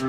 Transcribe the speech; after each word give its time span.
Bon 0.00 0.08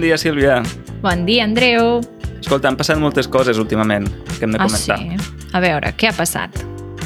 dia, 0.00 0.16
Sílvia. 0.18 0.62
Bon 1.02 1.26
dia, 1.26 1.44
Andreu. 1.44 2.00
Escolta, 2.40 2.66
han 2.66 2.74
passat 2.74 2.98
moltes 2.98 3.28
coses 3.30 3.58
últimament 3.62 4.08
que 4.38 4.44
hem 4.46 4.50
de 4.50 4.58
Ah, 4.58 4.66
comentar. 4.66 4.98
sí? 4.98 5.16
A 5.52 5.60
veure, 5.60 5.94
què 5.94 6.08
ha 6.10 6.12
passat? 6.12 6.50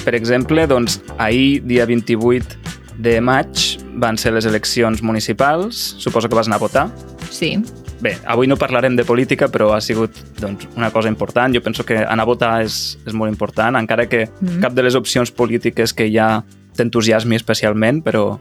Per 0.04 0.14
exemple, 0.14 0.66
doncs, 0.66 1.02
ahir, 1.18 1.62
dia 1.64 1.84
28 1.84 2.56
de 2.96 3.20
maig, 3.20 3.78
van 3.96 4.16
ser 4.16 4.32
les 4.32 4.46
eleccions 4.46 5.02
municipals. 5.02 5.96
Suposo 5.98 6.30
que 6.30 6.34
vas 6.34 6.46
anar 6.46 6.56
a 6.56 6.60
votar. 6.60 6.90
Sí. 7.36 7.58
Bé, 8.00 8.14
avui 8.28 8.46
no 8.48 8.56
parlarem 8.56 8.96
de 8.96 9.04
política, 9.04 9.48
però 9.52 9.70
ha 9.74 9.80
sigut 9.84 10.16
doncs, 10.40 10.66
una 10.76 10.90
cosa 10.90 11.08
important. 11.12 11.54
Jo 11.54 11.60
penso 11.64 11.84
que 11.84 11.98
anar 11.98 12.24
a 12.24 12.28
votar 12.28 12.62
és, 12.64 12.96
és 13.06 13.12
molt 13.16 13.32
important, 13.32 13.76
encara 13.76 14.06
que 14.08 14.26
Mm. 14.40 14.60
cap 14.62 14.72
de 14.72 14.82
les 14.82 14.94
opcions 14.96 15.30
polítiques 15.30 15.92
que 15.92 16.06
hi 16.08 16.16
ha 16.18 16.44
t'entusiasmi 16.76 17.36
especialment, 17.36 18.02
però 18.04 18.38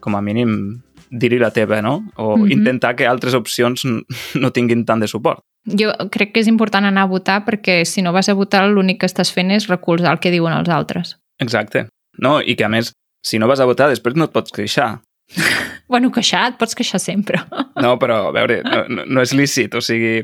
com 0.00 0.16
a 0.16 0.20
mínim 0.22 0.82
dir-hi 1.10 1.38
la 1.38 1.50
teva, 1.52 1.82
no? 1.82 2.08
O 2.16 2.36
Mhm. 2.38 2.50
intentar 2.52 2.96
que 2.96 3.06
altres 3.06 3.34
opcions 3.34 3.84
no 4.34 4.50
tinguin 4.50 4.84
tant 4.84 5.00
de 5.00 5.06
suport. 5.08 5.40
Jo 5.66 5.92
crec 6.10 6.32
que 6.32 6.40
és 6.40 6.48
important 6.48 6.84
anar 6.86 7.02
a 7.02 7.06
votar 7.06 7.44
perquè 7.44 7.84
si 7.84 8.02
no 8.02 8.12
vas 8.12 8.28
a 8.28 8.34
votar 8.34 8.66
l'únic 8.68 8.98
que 9.00 9.06
estàs 9.06 9.30
fent 9.32 9.52
és 9.52 9.68
recolzar 9.68 10.12
el 10.12 10.18
que 10.18 10.30
diuen 10.32 10.52
els 10.52 10.68
altres. 10.68 11.18
Exacte. 11.38 11.86
No, 12.18 12.40
i 12.40 12.56
que 12.56 12.64
a 12.64 12.68
més, 12.68 12.92
si 13.22 13.38
no 13.38 13.46
vas 13.46 13.60
a 13.60 13.64
votar, 13.64 13.88
després 13.88 14.16
no 14.16 14.24
et 14.24 14.32
pots 14.32 14.50
queixar. 14.50 15.00
Bueno, 15.92 16.08
queixar, 16.14 16.46
et 16.54 16.58
pots 16.60 16.74
queixar 16.78 16.98
sempre. 17.02 17.42
No, 17.82 17.94
però, 18.00 18.22
a 18.30 18.32
veure, 18.34 18.62
no, 18.64 19.04
no- 19.04 19.20
és 19.24 19.34
lícit, 19.36 19.74
o 19.76 19.82
sigui... 19.84 20.22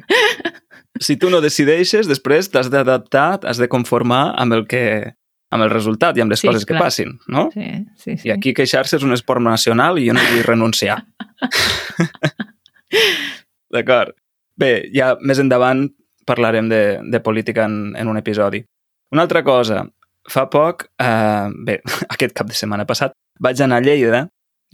Si 0.98 1.14
tu 1.20 1.28
no 1.30 1.38
decideixes, 1.44 2.08
després 2.10 2.48
t'has 2.50 2.70
d'adaptar, 2.72 3.38
t'has 3.44 3.60
de 3.60 3.68
conformar 3.70 4.32
amb 4.40 4.56
el 4.56 4.64
que 4.66 4.82
amb 5.54 5.62
el 5.64 5.70
resultat 5.70 6.16
i 6.18 6.20
amb 6.24 6.32
les 6.32 6.40
Sí, 6.42 6.48
coses 6.48 6.64
que 6.66 6.74
clar. 6.74 6.82
passin, 6.88 7.12
no? 7.30 7.46
Sí, 7.54 7.68
sí, 7.96 8.16
sí. 8.18 8.28
I 8.28 8.32
aquí 8.34 8.50
queixar-se 8.56 8.98
és 8.98 9.04
un 9.06 9.14
esport 9.14 9.40
nacional 9.44 9.96
i 10.00 10.08
jo 10.08 10.16
no 10.16 10.24
vull 10.32 10.42
renunciar. 10.44 10.98
D'acord. 13.72 14.14
Bé, 14.58 14.88
ja 14.94 15.12
més 15.22 15.38
endavant 15.38 15.86
parlarem 16.28 16.68
de, 16.68 16.80
de 17.08 17.20
política 17.24 17.64
en, 17.68 17.94
en 17.96 18.08
un 18.10 18.18
episodi. 18.18 18.64
Una 19.14 19.22
altra 19.24 19.44
cosa, 19.46 19.84
fa 20.28 20.48
poc, 20.52 20.88
eh, 21.00 21.46
bé, 21.64 21.78
aquest 22.14 22.34
cap 22.36 22.48
de 22.50 22.56
setmana 22.58 22.84
passat, 22.88 23.14
vaig 23.40 23.60
anar 23.64 23.80
a 23.82 23.86
Lleida 23.86 24.24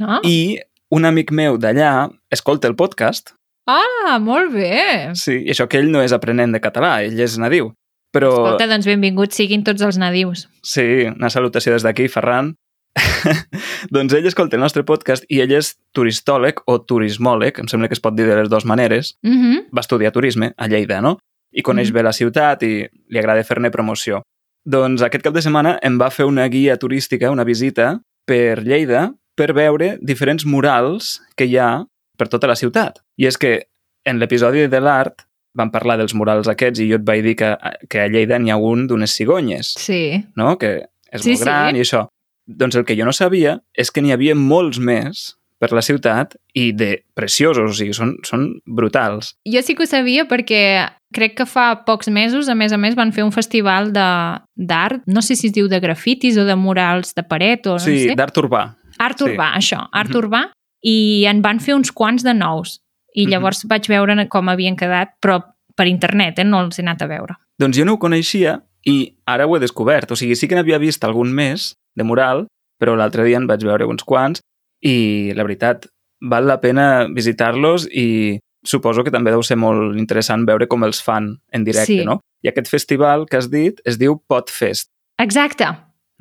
Ah, 0.02 0.16
i 0.26 0.56
un 0.94 1.04
amic 1.08 1.32
meu 1.34 1.56
d'allà 1.58 2.10
escolta 2.30 2.68
el 2.70 2.76
podcast 2.78 3.34
ah 3.66 4.18
molt 4.20 4.52
bé. 4.52 5.14
Sí, 5.16 5.38
i 5.46 5.50
això 5.54 5.64
que 5.68 5.78
ell 5.80 5.88
no 5.90 6.02
és 6.04 6.12
aprenent 6.12 6.52
de 6.52 6.60
català, 6.60 6.98
ell 7.06 7.16
és 7.24 7.38
nadiu. 7.40 7.70
Però, 8.14 8.28
Escolta, 8.30 8.66
doncs 8.70 8.86
benvinguts 8.86 9.34
siguin 9.40 9.64
tots 9.64 9.82
els 9.82 9.96
nadius. 9.98 10.44
sí, 10.62 10.84
una 11.08 11.30
salutació 11.32 11.72
des 11.72 11.82
d'aquí, 11.82 12.06
Ferran. 12.12 12.52
doncs 13.90 14.12
ell 14.14 14.26
escolta 14.28 14.54
el 14.58 14.62
nostre 14.62 14.84
podcast 14.86 15.24
i 15.32 15.40
ell 15.42 15.54
és 15.56 15.72
turistòleg 15.96 16.60
o 16.70 16.76
turismòleg, 16.84 17.58
em 17.58 17.70
sembla 17.72 17.88
que 17.90 17.96
es 17.98 18.04
pot 18.04 18.14
dir 18.14 18.26
de 18.28 18.36
les 18.36 18.50
dues 18.52 18.64
maneres. 18.68 19.16
Mm 19.24 19.38
-hmm. 19.40 19.64
Va 19.74 19.80
estudiar 19.80 20.12
turisme 20.12 20.52
a 20.56 20.68
Lleida, 20.68 21.00
no? 21.00 21.18
I 21.52 21.62
coneix 21.62 21.88
Mhm. 21.88 21.94
bé 21.94 22.02
la 22.02 22.12
ciutat 22.12 22.62
i 22.62 22.86
li 23.08 23.18
agrada 23.18 23.42
fer-ne 23.44 23.70
promoció. 23.70 24.22
Doncs 24.64 25.02
aquest 25.02 25.24
cap 25.24 25.34
de 25.34 25.42
setmana 25.42 25.78
em 25.82 25.98
va 26.00 26.10
fer 26.10 26.24
una 26.26 26.46
guia 26.48 26.76
turística, 26.76 27.30
una 27.30 27.44
visita 27.44 28.00
per 28.26 28.62
Lleida 28.62 29.14
per 29.36 29.52
veure 29.56 29.98
diferents 30.00 30.44
murals 30.46 31.20
que 31.36 31.46
hi 31.46 31.56
ha 31.58 31.84
per 32.18 32.28
tota 32.28 32.46
la 32.46 32.56
ciutat. 32.56 33.00
I 33.18 33.26
és 33.26 33.38
que 33.38 33.66
en 34.06 34.18
l'episodi 34.20 34.66
de 34.70 34.80
l'art 34.80 35.24
vam 35.54 35.70
parlar 35.70 35.96
dels 35.98 36.14
murals 36.14 36.48
aquests 36.50 36.80
i 36.82 36.88
jo 36.90 36.96
et 36.98 37.04
vaig 37.06 37.22
dir 37.22 37.36
que, 37.38 37.52
que 37.88 38.00
a 38.04 38.08
Lleida 38.10 38.38
n'hi 38.38 38.50
ha 38.50 38.56
un 38.58 38.86
d'unes 38.90 39.12
cigonyes, 39.14 39.74
Sí. 39.78 40.24
no? 40.36 40.56
que 40.58 40.86
és 41.12 41.22
Sí, 41.22 41.30
molt 41.34 41.42
gran 41.44 41.74
sí. 41.74 41.78
i 41.78 41.84
això. 41.86 42.06
Doncs 42.46 42.74
el 42.76 42.84
que 42.84 42.96
jo 42.98 43.04
no 43.06 43.12
sabia 43.12 43.60
és 43.72 43.90
que 43.90 44.02
n'hi 44.02 44.12
havia 44.12 44.34
molts 44.34 44.78
més 44.78 45.36
per 45.58 45.70
la 45.72 45.80
ciutat 45.80 46.34
i 46.52 46.72
de 46.76 47.04
preciosos, 47.14 47.70
o 47.70 47.72
sigui, 47.72 47.94
són, 47.94 48.16
són 48.26 48.60
brutals. 48.66 49.36
Jo 49.48 49.62
sí 49.62 49.74
que 49.78 49.84
ho 49.84 49.86
sabia 49.86 50.26
perquè 50.28 50.90
crec 51.14 51.36
que 51.38 51.46
fa 51.46 51.84
pocs 51.86 52.10
mesos, 52.10 52.48
a 52.50 52.54
més 52.58 52.72
a 52.74 52.76
més, 52.76 52.96
van 52.98 53.12
fer 53.14 53.22
un 53.24 53.32
festival 53.32 53.92
de- 53.94 54.40
d'art, 54.56 55.02
no 55.06 55.22
sé 55.22 55.36
si 55.36 55.46
es 55.46 55.52
diu 55.54 55.68
de 55.68 55.78
grafitis 55.80 56.36
o 56.36 56.44
de 56.44 56.56
murals 56.56 57.14
de 57.14 57.22
paret 57.22 57.66
o 57.66 57.78
no 57.78 57.78
sí, 57.78 58.08
sé. 58.08 58.14
d'art 58.18 58.36
urbà. 58.36 58.74
Art 58.98 59.18
sí. 59.18 59.24
urbà, 59.24 59.52
això, 59.56 59.88
art 59.92 60.10
Mhm. 60.10 60.16
urbà, 60.22 60.50
i 60.82 61.24
en 61.26 61.40
van 61.42 61.60
fer 61.60 61.74
uns 61.74 61.90
quants 61.92 62.22
de 62.22 62.34
nous. 62.34 62.80
I 63.14 63.24
Mhm. 63.26 63.30
llavors 63.30 63.64
vaig 63.66 63.86
veure 63.88 64.28
com 64.28 64.48
havien 64.48 64.76
quedat, 64.76 65.14
però 65.20 65.42
per 65.76 65.86
internet, 65.86 66.38
eh? 66.38 66.44
no 66.44 66.60
els 66.60 66.78
he 66.78 66.82
anat 66.82 67.02
a 67.02 67.06
veure. 67.06 67.36
Doncs 67.58 67.76
jo 67.76 67.84
no 67.84 67.94
ho 67.94 67.98
coneixia 67.98 68.62
i 68.84 69.16
ara 69.26 69.46
ho 69.46 69.56
he 69.56 69.60
descobert. 69.60 70.10
O 70.10 70.16
sigui, 70.16 70.34
sí 70.36 70.46
que 70.48 70.54
n'havia 70.54 70.78
vist 70.78 71.02
algun 71.04 71.32
més 71.32 71.74
de 71.96 72.04
mural, 72.04 72.46
però 72.80 72.96
l'altre 72.96 73.24
dia 73.24 73.36
en 73.36 73.46
vaig 73.46 73.62
veure 73.62 73.86
uns 73.86 74.02
quants 74.04 74.40
i 74.82 75.32
la 75.34 75.42
veritat, 75.44 75.86
val 76.20 76.46
la 76.46 76.60
pena 76.60 77.06
visitar-los 77.08 77.88
i 77.92 78.38
suposo 78.64 79.04
que 79.04 79.10
també 79.10 79.30
deu 79.30 79.42
ser 79.42 79.56
molt 79.56 79.96
interessant 79.98 80.44
veure 80.46 80.66
com 80.66 80.82
els 80.84 81.02
fan 81.02 81.38
en 81.52 81.64
directe, 81.64 81.86
Sí. 82.00 82.04
no? 82.04 82.20
I 82.42 82.48
aquest 82.48 82.68
festival 82.68 83.26
que 83.26 83.36
has 83.36 83.50
dit 83.50 83.80
es 83.84 83.98
diu 83.98 84.22
Podfest, 84.26 84.88
Exacte, 85.18 85.64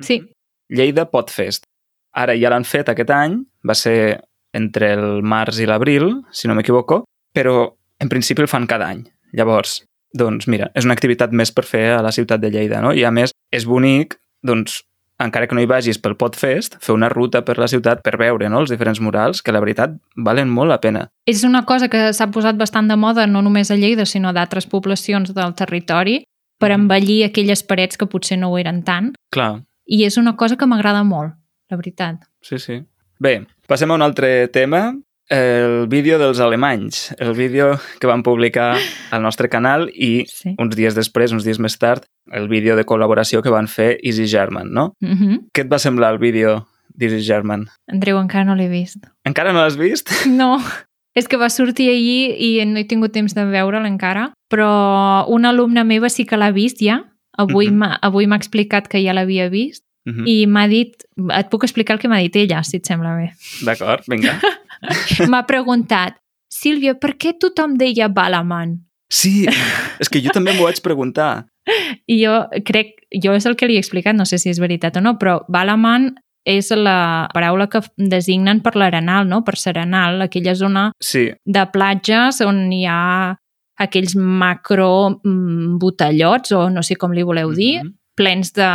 sí. 0.00 0.30
Lleida 0.70 1.10
Podfest. 1.10 1.64
Ara 2.14 2.36
ja 2.38 2.50
l'han 2.52 2.64
fet 2.64 2.88
aquest 2.88 3.10
any, 3.10 3.40
va 3.66 3.74
ser 3.74 4.20
entre 4.54 4.92
el 4.94 5.22
març 5.26 5.58
i 5.58 5.66
l'abril, 5.66 6.22
si 6.30 6.46
no 6.48 6.54
m'equivoco, 6.54 7.02
però 7.34 7.74
en 7.98 8.08
principi 8.08 8.42
el 8.42 8.48
fan 8.48 8.68
cada 8.70 8.86
any. 8.92 9.02
Llavors, 9.34 9.80
doncs 10.14 10.46
mira, 10.46 10.70
és 10.78 10.86
una 10.86 10.94
activitat 10.94 11.32
més 11.34 11.50
per 11.50 11.64
fer 11.66 11.88
a 11.96 12.02
la 12.02 12.12
ciutat 12.14 12.40
de 12.40 12.50
Lleida, 12.54 12.80
no? 12.80 12.92
I 12.94 13.02
a 13.04 13.10
més, 13.10 13.32
és 13.50 13.66
bonic, 13.66 14.14
doncs, 14.46 14.84
encara 15.18 15.46
que 15.46 15.54
no 15.54 15.62
hi 15.62 15.66
vagis 15.70 15.98
pel 15.98 16.16
Podfest, 16.18 16.76
fer 16.82 16.94
una 16.94 17.08
ruta 17.08 17.42
per 17.46 17.56
la 17.58 17.68
ciutat 17.70 18.02
per 18.02 18.16
veure 18.18 18.48
no? 18.50 18.60
els 18.62 18.70
diferents 18.70 19.00
murals, 19.00 19.42
que 19.42 19.52
la 19.54 19.60
veritat 19.62 19.94
valen 20.16 20.50
molt 20.50 20.70
la 20.70 20.80
pena. 20.82 21.08
És 21.26 21.44
una 21.46 21.64
cosa 21.66 21.88
que 21.88 22.12
s'ha 22.12 22.30
posat 22.34 22.58
bastant 22.58 22.90
de 22.90 22.96
moda, 22.96 23.26
no 23.26 23.42
només 23.42 23.70
a 23.70 23.76
Lleida, 23.78 24.06
sinó 24.06 24.32
d'altres 24.32 24.66
poblacions 24.66 25.34
del 25.34 25.54
territori, 25.54 26.24
per 26.58 26.70
Mhm. 26.70 26.80
embellir 26.80 27.24
aquelles 27.24 27.62
parets 27.62 27.96
que 27.98 28.06
potser 28.06 28.38
no 28.38 28.50
ho 28.50 28.58
eren 28.58 28.82
tant. 28.84 29.14
Clar, 29.30 29.62
I 29.86 30.04
és 30.04 30.16
una 30.16 30.36
cosa 30.36 30.56
que 30.56 30.66
m'agrada 30.66 31.02
molt, 31.04 31.34
la 31.74 31.80
veritat. 31.82 32.22
sí, 32.40 32.58
sí. 32.62 32.82
Bé, 33.18 33.44
passem 33.70 33.90
a 33.90 33.94
un 33.94 34.02
altre 34.02 34.48
tema, 34.48 34.94
el 35.30 35.86
vídeo 35.88 36.18
dels 36.18 36.40
alemanys, 36.42 37.14
el 37.18 37.32
vídeo 37.34 37.78
que 38.00 38.06
van 38.10 38.22
publicar 38.22 38.76
al 39.10 39.22
nostre 39.22 39.48
canal 39.48 39.88
i 39.94 40.26
Sí. 40.28 40.54
uns 40.58 40.74
dies 40.76 40.94
després, 40.94 41.32
uns 41.32 41.44
dies 41.46 41.58
més 41.58 41.78
tard, 41.78 42.04
el 42.32 42.48
vídeo 42.48 42.76
de 42.76 42.84
col·laboració 42.84 43.40
que 43.42 43.50
van 43.54 43.68
fer 43.68 43.98
Easy 44.02 44.26
German, 44.28 44.72
no? 44.72 44.92
Mm 45.00 45.14
-hmm. 45.16 45.38
Què 45.54 45.62
et 45.64 45.72
va 45.72 45.78
semblar 45.78 46.12
el 46.12 46.18
vídeo 46.18 46.66
d'Easy 46.94 47.22
German? 47.24 47.68
Andreu, 47.88 48.18
encara 48.18 48.44
no 48.44 48.54
l'he 48.54 48.68
vist. 48.68 49.06
Encara 49.24 49.52
no 49.52 49.60
l'has 49.62 49.76
vist? 49.78 50.10
No, 50.28 50.58
és 51.14 51.28
que 51.28 51.36
va 51.38 51.48
sortir 51.48 51.88
ahir 51.90 52.34
i 52.38 52.64
no 52.66 52.78
he 52.78 52.84
tingut 52.84 53.12
temps 53.12 53.34
de 53.34 53.44
veure'l 53.44 53.86
encara, 53.86 54.32
però 54.50 55.24
una 55.28 55.50
alumna 55.50 55.84
meva 55.84 56.08
sí 56.10 56.26
que 56.26 56.36
l'ha 56.36 56.50
vist 56.50 56.78
ja. 56.80 57.04
Avui 57.38 57.68
Mhm. 57.70 57.76
m'ha 57.78 57.98
avui 58.02 58.26
m'ha 58.26 58.36
explicat 58.36 58.88
que 58.88 59.02
ja 59.02 59.12
l'havia 59.12 59.48
vist 59.48 59.83
Mhm. 60.06 60.26
i 60.28 60.46
m'ha 60.46 60.66
dit, 60.68 60.92
et 61.32 61.48
puc 61.50 61.64
explicar 61.64 61.94
el 61.96 62.00
que 62.00 62.08
m'ha 62.08 62.18
dit 62.20 62.34
ella, 62.36 62.62
si 62.62 62.76
et 62.76 62.84
sembla 62.86 63.14
bé. 63.16 63.30
D'acord, 63.64 64.04
vinga. 64.08 64.34
M'ha 65.30 65.46
preguntat, 65.46 66.18
Sílvia, 66.52 66.94
per 67.00 67.14
què 67.16 67.32
tothom 67.40 67.76
deia 67.78 68.08
Balaman? 68.08 68.76
Sí, 69.10 69.46
és 70.00 70.08
que 70.10 70.20
jo 70.20 70.30
també 70.34 70.52
m'ho 70.54 70.64
vaig 70.66 70.80
preguntar. 70.84 71.46
I 72.06 72.18
jo 72.20 72.34
crec, 72.66 72.92
jo 73.22 73.32
és 73.32 73.46
el 73.46 73.56
que 73.56 73.66
li 73.66 73.76
he 73.76 73.80
explicat, 73.82 74.14
no 74.14 74.26
sé 74.28 74.36
si 74.38 74.50
és 74.50 74.60
veritat 74.60 74.96
o 74.98 75.00
no, 75.00 75.14
però 75.18 75.38
Balaman 75.48 76.10
és 76.44 76.68
la 76.76 77.26
paraula 77.32 77.66
que 77.72 77.80
designen 77.96 78.60
per 78.60 78.74
l'Arenal, 78.76 79.24
no? 79.26 79.40
per 79.42 79.56
Serenal, 79.56 80.20
aquella 80.22 80.54
zona 80.54 80.90
Sí, 81.00 81.30
de 81.46 81.64
platges 81.72 82.42
on 82.44 82.66
hi 82.72 82.84
ha 82.84 83.34
aquells 83.80 84.14
macro 84.20 85.20
mm, 85.24 85.78
botellots, 85.80 86.52
o 86.52 86.68
no 86.70 86.82
sé 86.84 86.96
com 87.00 87.12
li 87.16 87.22
voleu 87.24 87.54
dir, 87.56 87.80
Mhm. 87.82 87.94
plens 88.14 88.52
de 88.52 88.68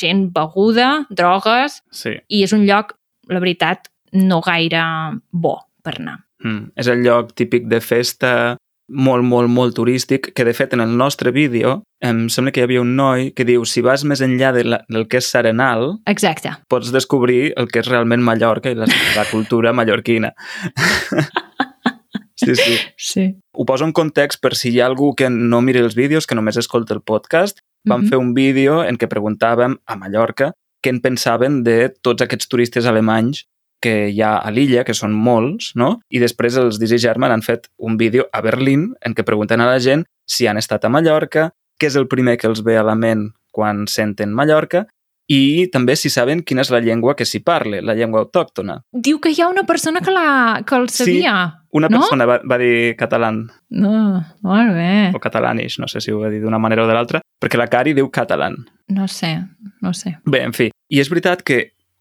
gent 0.00 0.30
beguda, 0.34 1.06
drogues, 1.10 1.82
Sí. 1.90 2.16
i 2.28 2.42
és 2.46 2.52
un 2.56 2.66
lloc, 2.66 2.96
la 3.28 3.38
veritat, 3.42 3.88
no 4.12 4.40
gaire 4.40 4.82
bo 5.30 5.58
per 5.84 5.98
anar. 6.00 6.18
Mm. 6.42 6.72
És 6.76 6.88
el 6.88 7.04
lloc 7.04 7.34
típic 7.36 7.68
de 7.68 7.80
festa 7.84 8.56
molt, 8.90 9.22
molt, 9.22 9.48
molt 9.48 9.76
turístic, 9.76 10.32
que 10.34 10.44
de 10.44 10.52
fet 10.56 10.72
en 10.74 10.80
el 10.82 10.96
nostre 10.98 11.30
vídeo 11.30 11.82
em 12.02 12.24
sembla 12.32 12.50
que 12.50 12.60
hi 12.62 12.64
havia 12.66 12.80
un 12.82 12.96
noi 12.96 13.28
que 13.36 13.44
diu 13.46 13.62
si 13.68 13.84
vas 13.86 14.02
més 14.08 14.22
enllà 14.24 14.50
de 14.56 14.64
la, 14.66 14.80
del 14.88 15.06
que 15.06 15.20
és 15.20 15.28
Serenal, 15.30 16.00
Exacte. 16.10 16.56
pots 16.68 16.90
descobrir 16.90 17.52
el 17.56 17.68
que 17.70 17.84
és 17.84 17.88
realment 17.88 18.24
Mallorca 18.24 18.72
i 18.72 18.74
la, 18.74 18.88
la 19.14 19.26
cultura 19.30 19.72
mallorquina. 19.72 20.32
sí, 22.44 22.54
sí. 22.56 22.78
Sí. 22.96 23.24
Ho 23.54 23.64
poso 23.66 23.84
en 23.84 23.92
context 23.92 24.40
per 24.42 24.54
si 24.56 24.70
hi 24.72 24.80
ha 24.80 24.86
algú 24.86 25.14
que 25.14 25.28
no 25.30 25.60
miri 25.62 25.80
els 25.80 25.94
vídeos, 25.94 26.26
que 26.26 26.34
només 26.38 26.56
escolta 26.56 26.94
el 26.94 27.02
podcast. 27.02 27.58
Vam 27.88 28.02
Mhm. 28.02 28.08
fer 28.10 28.18
un 28.18 28.34
vídeo 28.34 28.82
en 28.84 28.96
què 28.98 29.08
preguntàvem 29.08 29.78
a 29.86 29.96
Mallorca 29.96 30.52
què 30.82 30.90
en 30.90 31.00
pensaven 31.00 31.62
de 31.62 31.90
tots 32.02 32.22
aquests 32.22 32.48
turistes 32.48 32.86
alemanys 32.86 33.44
que 33.82 34.10
hi 34.10 34.20
ha 34.20 34.36
a 34.36 34.50
l'illa, 34.50 34.84
que 34.84 34.92
són 34.94 35.12
molts, 35.12 35.72
no? 35.74 36.00
I 36.10 36.18
després 36.20 36.56
els 36.56 36.78
Dizzy 36.78 36.98
German 36.98 37.32
han 37.32 37.42
fet 37.42 37.68
un 37.78 37.96
vídeo 37.96 38.28
a 38.32 38.40
Berlín 38.44 38.94
en 39.00 39.14
què 39.14 39.24
pregunten 39.24 39.60
a 39.60 39.66
la 39.66 39.78
gent 39.80 40.04
si 40.26 40.46
han 40.46 40.58
estat 40.58 40.84
a 40.84 40.88
Mallorca, 40.92 41.52
què 41.80 41.86
és 41.88 41.96
el 41.96 42.06
primer 42.08 42.36
que 42.38 42.46
els 42.46 42.62
ve 42.62 42.76
a 42.76 42.82
la 42.84 42.94
ment 42.94 43.30
quan 43.52 43.86
senten 43.88 44.32
Mallorca 44.34 44.86
i 45.30 45.68
també 45.70 45.94
si 45.94 46.10
saben 46.10 46.42
quina 46.42 46.64
és 46.64 46.70
la 46.74 46.80
llengua 46.82 47.14
que 47.14 47.24
s'hi 47.28 47.38
parle, 47.46 47.78
la 47.86 47.94
llengua 47.94 48.24
autòctona. 48.24 48.80
Diu 48.90 49.20
que 49.22 49.30
hi 49.30 49.40
ha 49.40 49.48
una 49.48 49.62
persona 49.68 50.00
que, 50.02 50.10
la, 50.10 50.62
que 50.66 50.74
el 50.74 50.88
sabia. 50.90 51.34
Sí, 51.46 51.66
una 51.78 51.86
no? 51.88 52.00
persona 52.00 52.26
va, 52.26 52.40
va 52.42 52.58
dir 52.58 52.96
català 52.98 53.30
No, 53.70 54.24
molt 54.42 54.72
bé. 54.74 55.12
o 55.14 55.20
catalanish, 55.22 55.78
no 55.78 55.86
sé 55.86 56.00
si 56.02 56.10
ho 56.10 56.18
va 56.18 56.30
dir 56.32 56.40
d'una 56.42 56.58
manera 56.58 56.82
o 56.82 56.88
de 56.88 56.94
l'altra, 56.96 57.20
perquè 57.40 57.56
la 57.60 57.68
Cari 57.70 57.94
diu 57.94 58.10
català. 58.10 58.50
No 58.88 59.06
sé, 59.06 59.36
no 59.80 59.92
sé. 59.94 60.16
Bé, 60.26 60.42
en 60.42 60.52
fi, 60.52 60.70
i 60.90 60.98
és 61.00 61.08
veritat 61.08 61.44
que 61.46 61.60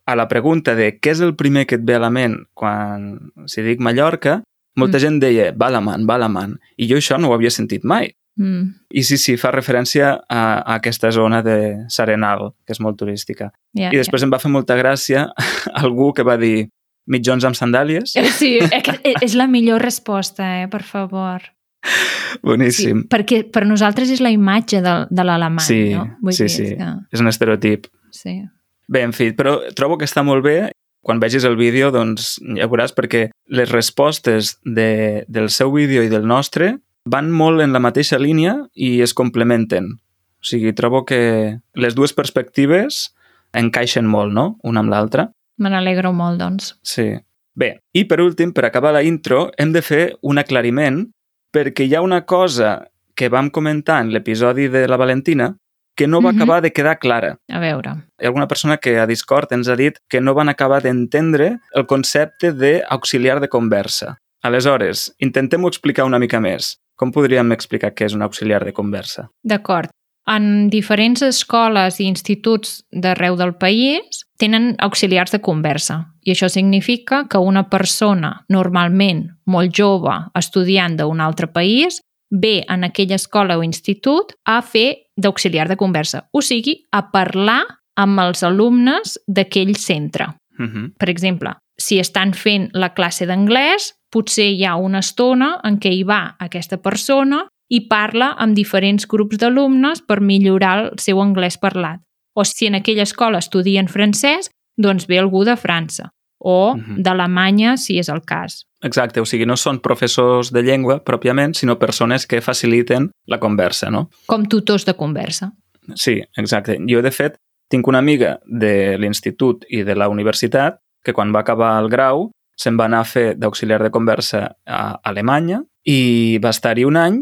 a 0.09 0.15
la 0.17 0.25
pregunta 0.27 0.73
de 0.73 0.95
què 0.97 1.11
és 1.13 1.21
el 1.21 1.35
primer 1.37 1.67
que 1.69 1.77
et 1.77 1.83
ve 1.85 1.99
a 1.99 2.01
la 2.01 2.09
ment 2.09 2.39
quan 2.57 3.31
si 3.45 3.61
dic 3.61 3.79
Mallorca, 3.79 4.39
molta 4.75 4.97
Mm. 4.97 5.01
gent 5.01 5.19
deia 5.21 5.51
Balaman, 5.53 6.07
Balaman, 6.07 6.57
i 6.77 6.87
jo 6.89 6.97
això 6.97 7.19
no 7.19 7.29
ho 7.29 7.33
havia 7.35 7.51
sentit 7.51 7.83
mai. 7.85 8.09
Mm. 8.39 8.69
I 8.95 9.03
sí, 9.03 9.17
sí, 9.19 9.35
fa 9.37 9.51
referència 9.51 10.13
a, 10.29 10.41
a 10.63 10.75
aquesta 10.79 11.11
zona 11.11 11.41
de 11.43 11.55
Serenal, 11.91 12.53
que 12.65 12.71
és 12.71 12.79
molt 12.79 12.95
turística. 13.01 13.49
Ja, 13.75 13.89
I 13.91 13.97
després 13.99 14.23
em 14.23 14.31
va 14.31 14.39
fer 14.39 14.51
molta 14.53 14.77
gràcia 14.79 15.27
algú 15.83 16.13
que 16.15 16.23
va 16.23 16.37
dir 16.39 16.69
mitjons 17.09 17.43
amb 17.45 17.57
sandàlies. 17.57 18.13
ja. 18.15 18.23
Sí, 18.31 18.57
és 18.63 18.83
que 18.85 18.95
és 19.19 19.35
la 19.35 19.47
millor 19.51 19.81
resposta, 19.83 20.61
eh, 20.63 20.67
per 20.71 20.83
favor. 20.87 21.41
Sí, 21.83 22.39
Boníssim. 22.43 23.05
perquè 23.09 23.43
per 23.51 23.65
nosaltres 23.65 24.09
és 24.11 24.19
la 24.21 24.29
imatge 24.31 24.81
de, 24.83 24.95
de 25.09 25.23
l'alemany, 25.23 25.65
Sí, 25.65 25.93
no? 25.95 26.05
Vull 26.21 26.35
sí, 26.35 26.43
dir, 26.45 26.49
sí. 26.53 26.63
és 26.63 26.77
Que, 26.77 26.89
És 27.15 27.19
un 27.23 27.27
estereotip. 27.31 27.87
sí. 28.11 28.41
Bé, 28.89 29.03
en 29.05 29.11
fi, 29.13 29.31
però 29.37 29.59
trobo 29.77 29.99
que 29.99 30.05
està 30.09 30.23
molt 30.25 30.41
bé. 30.43 30.71
Quan 31.05 31.19
vegis 31.21 31.43
el 31.45 31.55
vídeo, 31.55 31.91
doncs 31.93 32.39
ja 32.57 32.65
veuràs 32.67 32.91
perquè 32.97 33.27
les 33.53 33.69
respostes 33.71 34.55
de, 34.65 35.25
del 35.27 35.49
seu 35.53 35.71
vídeo 35.71 36.01
i 36.03 36.09
del 36.09 36.25
nostre 36.27 36.79
van 37.05 37.31
molt 37.31 37.61
en 37.61 37.73
la 37.73 37.79
mateixa 37.79 38.19
línia 38.19 38.55
i 38.75 39.01
es 39.01 39.13
complementen. 39.13 39.93
O 40.39 40.43
sigui, 40.45 40.73
trobo 40.73 41.05
que 41.05 41.59
les 41.75 41.95
dues 41.95 42.13
perspectives 42.13 43.13
encaixen 43.53 44.05
molt, 44.07 44.31
no?, 44.33 44.57
una 44.63 44.79
amb 44.83 44.89
l'altra. 44.93 45.29
Me 45.57 45.69
n'alegro 45.69 46.13
molt, 46.13 46.39
doncs. 46.39 46.77
Sí. 46.83 47.11
Bé, 47.55 47.79
i 47.93 48.05
per 48.07 48.21
últim, 48.23 48.53
per 48.53 48.63
acabar 48.65 48.93
la 48.95 49.03
intro, 49.03 49.49
hem 49.57 49.73
de 49.73 49.81
fer 49.83 50.03
un 50.21 50.37
aclariment 50.39 51.09
perquè 51.51 51.87
hi 51.87 51.95
ha 51.95 52.01
una 52.05 52.21
cosa 52.25 52.87
que 53.15 53.27
vam 53.27 53.49
comentar 53.49 53.99
en 54.01 54.13
l'episodi 54.13 54.69
de 54.71 54.87
la 54.87 54.95
Valentina 54.95 55.57
que 55.95 56.07
no 56.07 56.21
va 56.21 56.31
Mhm. 56.31 56.37
acabar 56.41 56.61
de 56.61 56.71
quedar 56.71 56.99
clara. 56.99 57.37
A 57.49 57.59
veure. 57.59 57.89
Hi 58.21 58.23
ha 58.23 58.27
alguna 58.27 58.47
persona 58.47 58.77
que 58.77 58.97
a 58.99 59.05
Discord 59.07 59.51
ens 59.51 59.67
ha 59.67 59.75
dit 59.75 59.97
que 60.07 60.21
no 60.21 60.33
van 60.33 60.47
acabar 60.47 60.81
d'entendre 60.81 61.59
el 61.73 61.85
concepte 61.87 62.53
d'auxiliar 62.53 63.41
de 63.41 63.49
conversa. 63.49 64.21
Aleshores, 64.41 65.13
intentem-ho 65.19 65.67
explicar 65.67 66.05
una 66.05 66.19
mica 66.19 66.39
més. 66.39 66.79
Com 66.99 67.13
podríem 67.15 67.53
explicar 67.55 67.93
què 67.95 68.09
és 68.09 68.15
un 68.17 68.25
auxiliar 68.25 68.65
de 68.67 68.75
conversa? 68.75 69.29
D'acord. 69.43 69.89
En 70.29 70.67
diferents 70.69 71.23
escoles 71.25 71.97
i 71.97 72.05
instituts 72.05 72.83
d'arreu 72.91 73.37
del 73.39 73.55
país 73.57 74.19
tenen 74.37 74.75
auxiliars 74.83 75.31
de 75.33 75.39
conversa 75.41 76.03
i 76.27 76.35
això 76.35 76.49
significa 76.51 77.23
que 77.31 77.39
una 77.41 77.63
persona 77.71 78.35
normalment 78.53 79.25
molt 79.49 79.73
jove 79.73 80.13
estudiant 80.37 80.99
d'un 80.99 81.23
altre 81.23 81.49
país 81.49 82.01
ve 82.29 82.59
en 82.69 82.83
aquella 82.85 83.17
escola 83.17 83.57
o 83.57 83.63
institut 83.63 84.35
a 84.45 84.61
fer 84.61 85.09
d'auxiliar 85.17 85.67
de 85.67 85.77
conversa, 85.77 86.27
o 86.31 86.43
sigui, 86.45 86.75
a 86.91 87.09
parlar 87.11 87.63
amb 87.97 88.21
els 88.21 88.43
alumnes 88.43 89.17
d'aquell 89.27 89.75
centre. 89.75 90.27
Uh 90.59 90.65
-huh. 90.65 90.91
Per 90.99 91.09
exemple, 91.09 91.55
si 91.77 91.99
estan 91.99 92.33
fent 92.33 92.69
la 92.73 92.93
classe 92.93 93.25
d'anglès, 93.25 93.95
potser 94.11 94.49
hi 94.53 94.63
ha 94.65 94.75
una 94.75 94.99
estona 94.99 95.59
en 95.63 95.77
què 95.79 95.91
hi 95.93 96.03
va 96.03 96.35
aquesta 96.39 96.77
persona 96.81 97.45
i 97.69 97.81
parla 97.87 98.31
amb 98.37 98.55
diferents 98.57 99.05
grups 99.07 99.37
d'alumnes 99.37 100.01
per 100.01 100.19
millorar 100.21 100.77
el 100.83 100.91
seu 100.97 101.21
anglès 101.21 101.57
parlat. 101.61 101.99
O 102.35 102.43
si 102.45 102.65
en 102.67 102.75
aquella 102.75 103.03
escola 103.03 103.37
estudien 103.39 103.87
francès, 103.87 104.49
doncs 104.77 105.05
ve 105.07 105.19
algú 105.19 105.43
de 105.45 105.55
França 105.57 106.09
o 106.41 106.75
Mhm. 106.75 107.03
d'Alemanya, 107.03 107.75
si 107.77 107.99
és 107.99 108.07
el 108.09 108.21
cas. 108.21 108.63
Exacte, 108.81 109.19
o 109.19 109.25
sigui, 109.25 109.45
no 109.45 109.57
són 109.57 109.81
professors 109.81 110.51
de 110.53 110.61
llengua 110.63 111.03
pròpiament, 111.03 111.53
sinó 111.53 111.77
persones 111.77 112.25
que 112.25 112.39
faciliten 112.41 113.11
la 113.27 113.39
conversa, 113.39 113.89
no? 113.91 114.09
Com 114.25 114.45
tutors 114.45 114.85
de 114.85 114.93
conversa. 114.93 115.51
Sí, 115.95 116.21
exacte. 116.37 116.77
Jo, 116.87 117.01
de 117.01 117.11
fet, 117.11 117.35
tinc 117.69 117.87
una 117.87 117.97
amiga 117.99 118.39
de 118.45 118.97
l'institut 118.97 119.65
i 119.69 119.83
de 119.83 119.95
la 119.95 120.07
universitat 120.07 120.77
que 121.03 121.11
quan 121.13 121.33
va 121.35 121.41
acabar 121.41 121.77
el 121.83 121.89
grau 121.89 122.31
se'n 122.59 122.77
va 122.79 122.85
anar 122.89 122.99
a 123.05 123.07
fer 123.07 123.35
d'auxiliar 123.39 123.79
de 123.83 123.91
conversa 123.95 124.41
a 124.67 124.99
Alemanya 125.07 125.61
i 125.87 126.37
va 126.43 126.51
estar-hi 126.51 126.83
un 126.85 126.97
any 126.99 127.21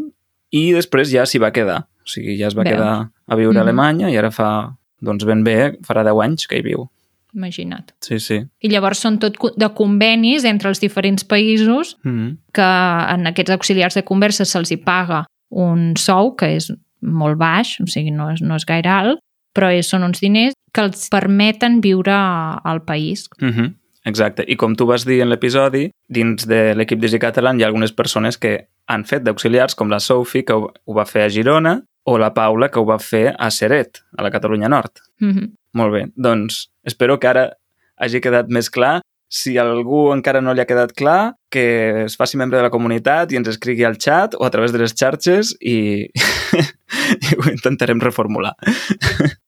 i 0.50 0.72
després 0.74 1.10
ja 1.12 1.26
s'hi 1.28 1.38
va 1.38 1.52
quedar. 1.54 1.84
O 2.02 2.08
sigui, 2.10 2.36
ja 2.40 2.48
es 2.48 2.56
va 2.56 2.64
Veus. 2.64 2.74
quedar 2.74 3.10
a 3.28 3.36
viure 3.36 3.54
Mhm. 3.54 3.58
a 3.58 3.62
Alemanya 3.62 4.10
i 4.10 4.16
ara 4.16 4.30
fa, 4.30 4.76
doncs 5.00 5.24
ben 5.24 5.44
bé, 5.44 5.76
farà 5.86 6.02
10 6.02 6.20
anys 6.24 6.46
que 6.48 6.56
hi 6.58 6.62
viu. 6.62 6.88
Imagina't. 7.34 7.92
Sí, 8.00 8.18
sí. 8.18 8.38
I 8.64 8.68
llavors 8.72 8.98
són 8.98 9.18
tot 9.20 9.36
de 9.56 9.68
convenis 9.76 10.44
entre 10.48 10.70
els 10.70 10.80
diferents 10.80 11.24
països 11.24 11.96
Mm 12.02 12.10
-hmm. 12.10 12.36
que 12.52 13.14
en 13.14 13.26
aquests 13.26 13.50
auxiliars 13.52 13.94
de 13.94 14.02
conversa 14.02 14.44
se'ls 14.44 14.70
hi 14.72 14.76
paga 14.78 15.26
un 15.50 15.94
sou 15.96 16.34
que 16.36 16.56
és 16.56 16.72
molt 17.02 17.36
baix, 17.38 17.80
o 17.80 17.86
sigui, 17.86 18.10
no 18.10 18.30
és, 18.32 18.40
no 18.40 18.56
és 18.56 18.64
gaire 18.64 18.88
alt, 18.88 19.18
però 19.54 19.70
és, 19.70 19.86
són 19.86 20.02
uns 20.02 20.20
diners 20.20 20.54
que 20.72 20.80
els 20.80 21.08
permeten 21.10 21.80
viure 21.80 22.12
al 22.12 22.82
país. 22.82 23.28
Mm 23.40 23.48
-hmm. 23.50 23.74
Exacte. 24.08 24.44
I 24.48 24.56
com 24.56 24.74
tu 24.76 24.86
vas 24.88 25.04
dir 25.04 25.20
en 25.22 25.28
l'episodi, 25.28 25.90
dins 26.08 26.46
de 26.48 26.72
l'equip 26.78 27.00
d'Easy 27.02 27.20
Catalan 27.20 27.58
hi 27.58 27.66
ha 27.66 27.68
algunes 27.68 27.92
persones 27.92 28.40
que 28.40 28.54
han 28.88 29.04
fet 29.04 29.26
d'auxiliars, 29.26 29.76
com 29.76 29.92
la 29.92 30.00
Sophie, 30.00 30.46
que 30.48 30.56
ho, 30.56 30.70
ho 30.72 30.96
va 30.96 31.04
fer 31.08 31.26
a 31.26 31.32
Girona, 31.32 31.76
o 32.08 32.16
la 32.18 32.32
Paula, 32.32 32.70
que 32.72 32.80
ho 32.80 32.86
va 32.88 32.96
fer 33.02 33.34
a 33.36 33.50
Seret, 33.52 34.00
a 34.16 34.24
la 34.24 34.32
Catalunya 34.32 34.68
Nord. 34.68 35.04
Mm 35.20 35.32
-hmm. 35.32 35.52
Molt 35.74 35.92
bé. 35.92 36.06
Doncs 36.16 36.70
espero 36.84 37.18
que 37.18 37.28
ara 37.28 37.52
hagi 37.96 38.20
quedat 38.20 38.48
més 38.48 38.70
clar. 38.70 39.00
Si 39.28 39.58
algú 39.58 40.12
encara 40.14 40.40
no 40.40 40.54
li 40.54 40.60
ha 40.60 40.66
quedat 40.66 40.94
clar, 40.96 41.34
que 41.50 42.04
es 42.04 42.16
faci 42.16 42.38
membre 42.38 42.56
de 42.56 42.64
la 42.64 42.70
comunitat 42.70 43.32
i 43.32 43.36
ens 43.36 43.48
escrigui 43.48 43.84
al 43.84 43.98
xat 44.00 44.34
o 44.38 44.44
a 44.44 44.50
través 44.50 44.72
de 44.72 44.78
les 44.78 44.94
xarxes 44.94 45.54
i, 45.60 46.08
i 47.28 47.36
ho 47.36 47.50
intentarem 47.50 48.00
reformular. 48.00 48.54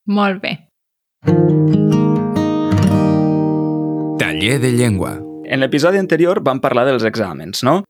Molt 0.05 0.41
bé. 0.41 0.57
Taller 4.41 4.59
de 4.59 4.71
llengua. 4.73 5.19
En 5.45 5.59
l'episodi 5.61 5.99
anterior 6.01 6.39
vam 6.41 6.57
parlar 6.57 6.87
dels 6.87 7.03
exàmens, 7.05 7.59
no? 7.61 7.83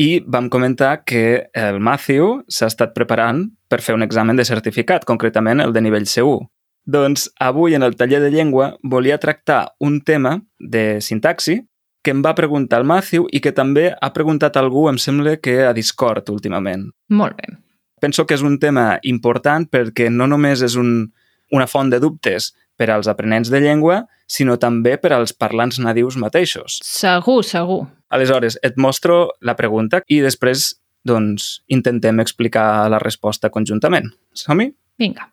I 0.00 0.22
vam 0.24 0.46
comentar 0.48 1.02
que 1.04 1.50
el 1.52 1.82
Matthew 1.84 2.46
s'ha 2.48 2.70
estat 2.72 2.94
preparant 2.96 3.42
per 3.68 3.82
fer 3.84 3.92
un 3.92 4.06
examen 4.06 4.40
de 4.40 4.46
certificat, 4.48 5.04
concretament 5.04 5.60
el 5.60 5.74
de 5.76 5.82
nivell 5.84 6.06
C1. 6.08 6.46
Doncs 6.88 7.26
avui 7.44 7.76
en 7.76 7.84
el 7.84 7.98
taller 8.00 8.22
de 8.22 8.30
llengua 8.32 8.70
volia 8.82 9.18
tractar 9.20 9.74
un 9.84 10.00
tema 10.00 10.38
de 10.58 11.02
sintaxi 11.04 11.58
que 12.00 12.16
em 12.16 12.24
va 12.24 12.32
preguntar 12.32 12.80
el 12.80 12.88
Matthew 12.88 13.28
i 13.28 13.42
que 13.44 13.52
també 13.52 13.90
ha 13.92 14.12
preguntat 14.16 14.56
algú, 14.56 14.86
em 14.88 14.96
sembla 14.96 15.36
que 15.36 15.58
a 15.66 15.74
Discord 15.76 16.32
últimament. 16.32 16.88
Molt 17.12 17.36
bé. 17.36 17.52
Penso 18.00 18.24
que 18.24 18.40
és 18.40 18.46
un 18.48 18.56
tema 18.56 18.94
important 19.02 19.68
perquè 19.68 20.08
no 20.08 20.24
només 20.24 20.64
és 20.64 20.80
un, 20.80 21.12
una 21.52 21.68
font 21.68 21.92
de 21.92 22.00
dubtes 22.00 22.54
per 22.78 22.90
als 22.94 23.08
aprenents 23.10 23.50
de 23.50 23.60
llengua, 23.60 24.04
sinó 24.30 24.56
també 24.62 24.96
per 25.02 25.12
als 25.16 25.34
parlants 25.34 25.80
nadius 25.82 26.16
mateixos. 26.20 26.78
Segur, 26.86 27.42
segur. 27.44 27.82
Aleshores, 28.14 28.56
et 28.62 28.78
mostro 28.80 29.32
la 29.44 29.56
pregunta 29.58 30.00
i 30.08 30.20
després 30.24 30.76
doncs, 31.08 31.62
intentem 31.72 32.20
explicar 32.20 32.88
la 32.92 32.98
resposta 33.02 33.50
conjuntament. 33.50 34.10
Som-hi? 34.36 34.70
Vinga. 34.98 35.28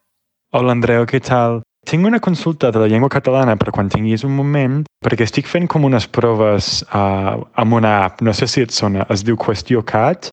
Hola, 0.55 0.75
Andreu, 0.75 1.05
què 1.09 1.19
tal? 1.23 1.61
Tinc 1.85 2.07
una 2.07 2.19
consulta 2.23 2.71
de 2.73 2.79
la 2.81 2.87
llengua 2.89 3.11
catalana 3.13 3.57
per 3.61 3.69
quan 3.75 3.89
tinguis 3.93 4.23
un 4.25 4.33
moment, 4.33 4.79
perquè 5.05 5.27
estic 5.27 5.45
fent 5.51 5.67
com 5.69 5.83
unes 5.85 6.07
proves 6.09 6.79
uh, 6.87 7.35
amb 7.61 7.77
una 7.77 7.91
app, 8.05 8.23
no 8.25 8.33
sé 8.33 8.47
si 8.49 8.63
et 8.65 8.73
sona, 8.73 9.05
es 9.13 9.21
diu 9.27 9.37
Qüestió 9.37 9.83
Cat. 9.85 10.31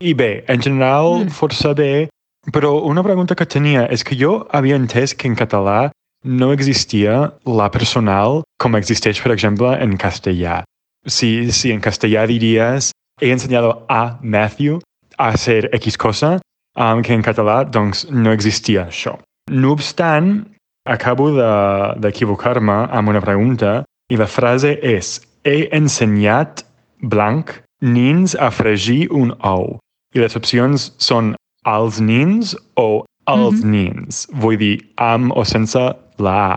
I 0.00 0.14
bé, 0.14 0.44
en 0.48 0.62
general, 0.62 1.18
Mm. 1.18 1.26
mm. 1.26 1.34
força 1.36 1.74
bé, 1.74 2.08
però 2.52 2.78
una 2.84 3.02
pregunta 3.02 3.34
que 3.34 3.46
tenia 3.46 3.86
és 3.90 4.04
que 4.04 4.16
jo 4.16 4.46
havia 4.52 4.76
entès 4.76 5.14
que 5.14 5.28
en 5.28 5.36
català 5.36 5.90
no 6.24 6.52
existia 6.52 7.32
la 7.44 7.70
personal 7.70 8.42
com 8.58 8.76
existeix, 8.76 9.20
per 9.22 9.32
exemple, 9.32 9.70
en 9.80 9.96
castellà. 10.00 10.62
Si, 11.06 11.52
si 11.52 11.70
en 11.72 11.80
castellà 11.84 12.26
diries 12.26 12.90
he 13.20 13.30
enseñado 13.30 13.84
a 13.88 14.18
Matthew 14.22 14.80
a 15.18 15.28
hacer 15.28 15.68
X 15.74 15.96
cosa, 15.98 16.40
um, 16.76 17.02
que 17.02 17.12
en 17.14 17.22
català 17.22 17.64
doncs, 17.64 18.08
no 18.10 18.32
existia 18.32 18.88
això. 18.88 19.18
No 19.50 19.72
obstant, 19.72 20.46
acabo 20.86 21.30
de- 21.30 22.00
d'equivocar-me 22.00 22.72
de, 22.86 22.92
amb 22.96 23.08
una 23.08 23.20
pregunta 23.20 23.84
i 24.10 24.16
la 24.16 24.26
frase 24.26 24.78
és 24.82 25.20
he 25.44 25.68
ensenyat 25.72 26.64
blanc 27.02 27.60
nins 27.82 28.34
a 28.34 28.50
fregir 28.50 29.08
un 29.12 29.34
ou. 29.42 29.78
I 30.14 30.20
les 30.20 30.36
opcions 30.36 30.92
són 30.98 31.34
els 31.66 32.00
nins 32.00 32.56
o 32.76 33.04
els 33.28 33.62
Mhm. 33.64 33.70
nins. 33.70 34.26
Vull 34.32 34.56
dir, 34.56 34.80
amb 34.96 35.32
o 35.36 35.44
sense 35.44 35.78
la 36.18 36.36
A. 36.44 36.54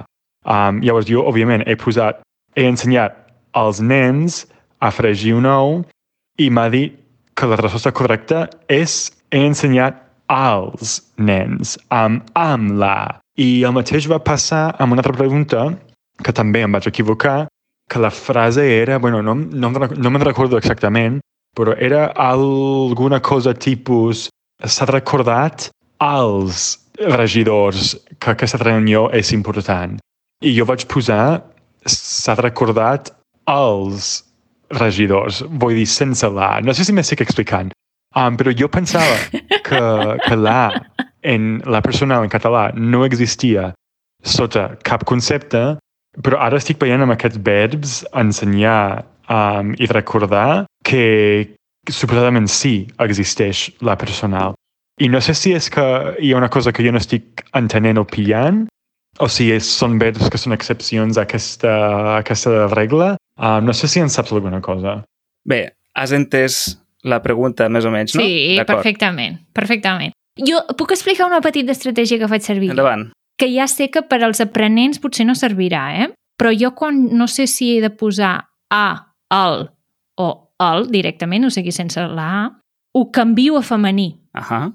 Um, 0.48 0.80
llavors 0.80 1.10
jo, 1.10 1.26
òbviament, 1.28 1.66
he 1.68 1.76
posat 1.76 2.22
he 2.56 2.64
ensenyat 2.66 3.16
als 3.58 3.82
nens 3.84 4.46
a 4.80 4.92
fregir 4.94 5.36
un 5.38 5.48
ou 5.50 5.82
i 6.40 6.50
m'ha 6.50 6.70
dit 6.74 6.96
que 7.38 7.50
la 7.50 7.58
resposta 7.60 7.92
correcta 7.92 8.46
és 8.72 9.12
he 9.32 9.44
ensenyat 9.46 10.00
als 10.32 11.02
nens, 11.18 11.76
amb, 11.94 12.24
amb 12.36 12.78
la. 12.82 13.20
I 13.38 13.64
el 13.68 13.76
mateix 13.76 14.08
va 14.10 14.24
passar 14.24 14.72
amb 14.82 14.96
una 14.96 15.04
altra 15.04 15.16
pregunta, 15.18 15.68
que 16.24 16.34
també 16.34 16.64
em 16.66 16.74
vaig 16.74 16.88
equivocar, 16.90 17.46
que 17.88 18.02
la 18.02 18.12
frase 18.12 18.66
era, 18.82 18.98
bueno, 18.98 19.22
no, 19.22 19.36
no, 19.36 19.72
no 19.72 20.10
me'n 20.12 20.26
recordo 20.26 20.58
exactament, 20.58 21.22
però 21.56 21.76
era 21.78 22.08
alguna 22.18 23.22
cosa 23.22 23.54
tipus 23.54 24.28
s'ha 24.66 24.88
recordat 24.90 25.70
als 26.04 26.76
regidors 26.98 27.96
que 28.20 28.34
aquesta 28.34 28.60
reunió 28.64 29.08
és 29.14 29.32
important. 29.36 29.98
I 30.44 30.54
jo 30.54 30.66
vaig 30.70 30.86
posar 30.90 31.42
s'ha 31.88 32.36
recordat 32.40 33.12
als 33.48 34.24
regidors, 34.82 35.42
vull 35.62 35.78
dir, 35.78 35.88
sense 35.88 36.28
la. 36.28 36.58
No 36.62 36.76
sé 36.76 36.84
si 36.84 36.94
m'estic 36.96 37.24
explicant, 37.24 37.72
um, 38.16 38.36
però 38.40 38.52
jo 38.52 38.68
pensava 38.68 39.18
que, 39.68 39.82
que 40.26 40.36
la 40.36 40.72
en 41.28 41.62
la 41.66 41.82
personal 41.82 42.24
en 42.24 42.32
català 42.32 42.70
no 42.76 43.04
existia 43.06 43.72
sota 44.24 44.70
cap 44.88 45.06
concepte, 45.08 45.78
però 46.24 46.40
ara 46.42 46.60
estic 46.60 46.80
veient 46.82 47.04
amb 47.04 47.16
aquests 47.16 47.40
verbs 47.44 47.98
ensenyar 48.18 49.06
um, 49.30 49.74
i 49.78 49.90
recordar 49.92 50.66
que 50.88 51.48
suposadament 51.88 52.50
sí 52.52 52.88
existeix 53.04 53.68
la 53.82 53.96
personal. 54.00 54.57
I 55.00 55.10
no 55.14 55.22
sé 55.22 55.36
si 55.38 55.54
és 55.54 55.70
que 55.70 55.84
hi 56.20 56.34
ha 56.34 56.40
una 56.40 56.50
cosa 56.50 56.74
que 56.74 56.84
jo 56.86 56.92
no 56.92 57.02
estic 57.02 57.44
entenent 57.58 58.00
o 58.02 58.06
pillant, 58.10 58.66
o 59.22 59.28
si 59.30 59.52
és, 59.54 59.66
són 59.66 59.98
verbs 60.02 60.30
que 60.34 60.40
són 60.42 60.56
excepcions 60.56 61.18
a 61.18 61.26
aquesta, 61.26 61.70
a 61.70 62.18
aquesta 62.20 62.68
regla. 62.74 63.16
Uh, 63.38 63.60
no 63.62 63.74
sé 63.78 63.90
si 63.90 64.02
en 64.02 64.10
saps 64.14 64.34
alguna 64.34 64.62
cosa. 64.62 65.00
Bé, 65.46 65.62
has 65.94 66.14
entès 66.18 66.78
la 67.06 67.22
pregunta 67.24 67.70
més 67.70 67.86
o 67.86 67.94
menys, 67.94 68.16
no? 68.18 68.26
Sí, 68.26 68.58
perfectament, 68.66 69.40
perfectament. 69.54 70.14
Jo 70.38 70.62
puc 70.78 70.94
explicar 70.94 71.30
una 71.30 71.42
petita 71.42 71.74
estratègia 71.74 72.20
que 72.22 72.30
faig 72.30 72.46
servir? 72.46 72.72
Endavant. 72.74 73.10
Que 73.38 73.50
ja 73.54 73.68
sé 73.70 73.90
que 73.94 74.04
per 74.06 74.24
als 74.26 74.42
aprenents 74.42 75.02
potser 75.02 75.26
no 75.30 75.38
servirà, 75.38 75.88
eh? 76.04 76.10
Però 76.38 76.52
jo 76.54 76.74
quan 76.78 77.00
no 77.18 77.26
sé 77.30 77.48
si 77.50 77.76
he 77.76 77.82
de 77.82 77.90
posar 77.94 78.36
a, 78.74 78.86
el 79.34 79.70
o 80.18 80.28
el 80.62 80.90
directament, 80.94 81.46
o 81.46 81.54
sigui, 81.54 81.74
sense 81.74 82.02
la 82.02 82.28
a, 82.34 82.44
ho 82.98 83.10
canvio 83.14 83.58
a 83.58 83.64
femení. 83.66 84.10
Uh 84.34 84.42
-huh. 84.42 84.74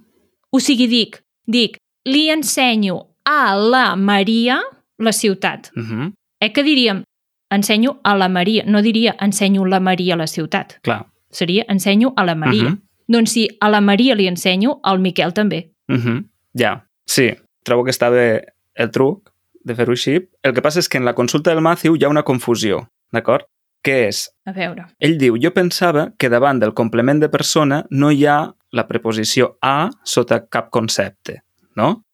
O 0.52 0.60
sigui, 0.60 0.86
dic, 0.86 1.22
dic, 1.48 1.78
li 2.04 2.28
ensenyo 2.30 2.98
a 3.24 3.54
la 3.56 3.96
Maria 3.96 4.60
la 4.98 5.12
ciutat. 5.12 5.70
Uh 5.76 5.82
-huh. 5.82 6.12
Eh 6.40 6.52
que 6.52 6.62
diríem, 6.62 7.04
ensenyo 7.50 8.00
a 8.02 8.16
la 8.16 8.28
Maria, 8.28 8.64
no 8.66 8.82
diria 8.82 9.14
ensenyo 9.20 9.64
la 9.64 9.80
Maria 9.80 10.14
a 10.14 10.16
la 10.16 10.26
ciutat. 10.26 10.80
Clar. 10.82 11.06
Seria 11.30 11.64
ensenyo 11.68 12.12
a 12.16 12.24
la 12.24 12.34
Maria. 12.34 12.62
Uh 12.62 12.68
Uh 12.68 12.74
-huh. 12.74 12.80
Doncs 13.08 13.32
si 13.32 13.48
a 13.60 13.68
la 13.68 13.80
Maria 13.80 14.14
li 14.14 14.26
ensenyo, 14.26 14.80
al 14.82 14.98
Miquel 14.98 15.32
també. 15.32 15.70
Uh 15.88 15.96
-huh. 15.96 16.24
Ja, 16.58 16.86
sí. 17.06 17.34
Trobo 17.64 17.84
que 17.84 17.90
està 17.90 18.10
bé 18.10 18.44
el 18.74 18.90
truc 18.90 19.30
de 19.64 19.74
fer-ho 19.74 19.92
així. 19.92 20.28
El 20.42 20.52
que 20.52 20.62
passa 20.62 20.78
és 20.78 20.88
que 20.88 20.98
en 20.98 21.04
la 21.04 21.14
consulta 21.14 21.50
del 21.50 21.60
Matthew 21.60 21.96
hi 21.96 22.04
ha 22.04 22.08
una 22.08 22.22
confusió, 22.22 22.88
d'acord? 23.12 23.44
Què 23.82 24.08
és? 24.08 24.30
A 24.46 24.52
veure. 24.52 24.86
Ell 24.98 25.18
diu, 25.18 25.36
jo 25.36 25.50
pensava 25.52 26.12
que 26.18 26.28
davant 26.28 26.60
del 26.60 26.72
complement 26.72 27.20
de 27.20 27.28
persona 27.28 27.84
no 27.90 28.10
hi 28.10 28.26
ha 28.26 28.54
la 28.72 28.86
preposició 28.88 29.56
a 29.62 29.90
sota 30.04 30.46
cap 30.48 30.70
concepte, 30.70 31.42
no? 31.76 32.04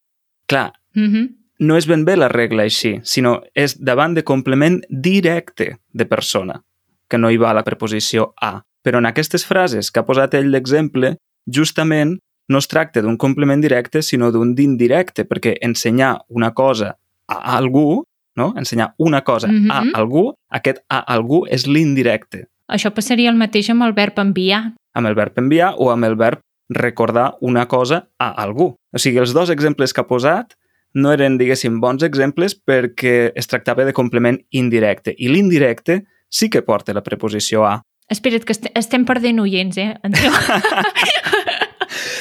Clar, 0.47 0.73
Uh 0.97 1.03
-huh. 1.03 1.35
no 1.61 1.77
és 1.77 1.87
ben 1.87 2.05
bé 2.05 2.17
la 2.17 2.29
regla 2.29 2.63
així, 2.65 3.01
sinó 3.03 3.43
és 3.55 3.77
davant 3.79 4.15
de 4.15 4.23
complement 4.25 4.81
directe 4.89 5.79
de 5.93 6.05
persona, 6.07 6.63
que 7.09 7.19
no 7.19 7.31
hi 7.31 7.37
va 7.37 7.53
la 7.55 7.63
preposició 7.65 8.33
a. 8.41 8.63
Però 8.85 8.99
en 8.99 9.07
aquestes 9.07 9.45
frases 9.47 9.91
que 9.91 10.01
ha 10.01 10.07
posat 10.07 10.35
ell 10.35 10.51
d'exemple, 10.53 11.17
justament 11.47 12.19
no 12.49 12.59
es 12.59 12.69
tracta 12.69 13.03
d'un 13.03 13.17
complement 13.17 13.61
directe, 13.63 14.03
sinó 14.03 14.31
d'un 14.33 14.55
d'indirecte, 14.55 15.25
perquè 15.29 15.57
ensenyar 15.61 16.19
una 16.29 16.53
cosa 16.55 16.97
a 17.29 17.57
algú, 17.59 18.05
no? 18.37 18.55
ensenyar 18.57 18.95
una 18.99 19.23
cosa 19.23 19.49
Mhm. 19.49 19.71
a 19.71 19.83
algú, 19.95 20.35
aquest 20.51 20.79
a 20.89 20.99
algú 21.15 21.45
és 21.49 21.67
l'indirecte, 21.67 22.47
Això 22.69 22.91
passaria 22.93 23.31
el 23.31 23.37
mateix 23.37 23.71
amb 23.71 23.83
el 23.83 23.93
verb 23.93 24.19
enviar. 24.19 24.75
amb 24.95 25.07
el 25.07 25.15
verb 25.15 25.39
enviar 25.39 25.75
o 25.79 25.91
amb 25.91 26.05
el 26.05 26.17
verb 26.17 26.41
recordar 26.69 27.37
una 27.41 27.67
cosa 27.69 28.09
a 28.19 28.31
algú. 28.43 28.77
O 28.93 28.99
sigui, 28.99 29.19
els 29.19 29.35
dos 29.35 29.51
exemples 29.51 29.93
que 29.93 30.03
ha 30.03 30.09
posat 30.09 30.55
no 30.95 31.13
eren, 31.13 31.39
diguéssim, 31.41 31.81
bons 31.81 32.03
exemples 32.07 32.55
perquè 32.57 33.33
es 33.37 33.49
tractava 33.49 33.85
de 33.85 33.95
complement 33.97 34.39
indirecte. 34.51 35.15
I 35.17 35.29
l'indirecte 35.33 36.03
sí 36.29 36.49
que 36.51 36.63
porta 36.63 36.95
la 36.97 37.05
preposició 37.05 37.67
a. 37.69 37.83
Espera't, 38.09 38.45
que 38.45 38.55
est 38.57 38.71
estem 38.79 39.05
perdent 39.05 39.41
oients, 39.41 39.77
eh? 39.77 39.95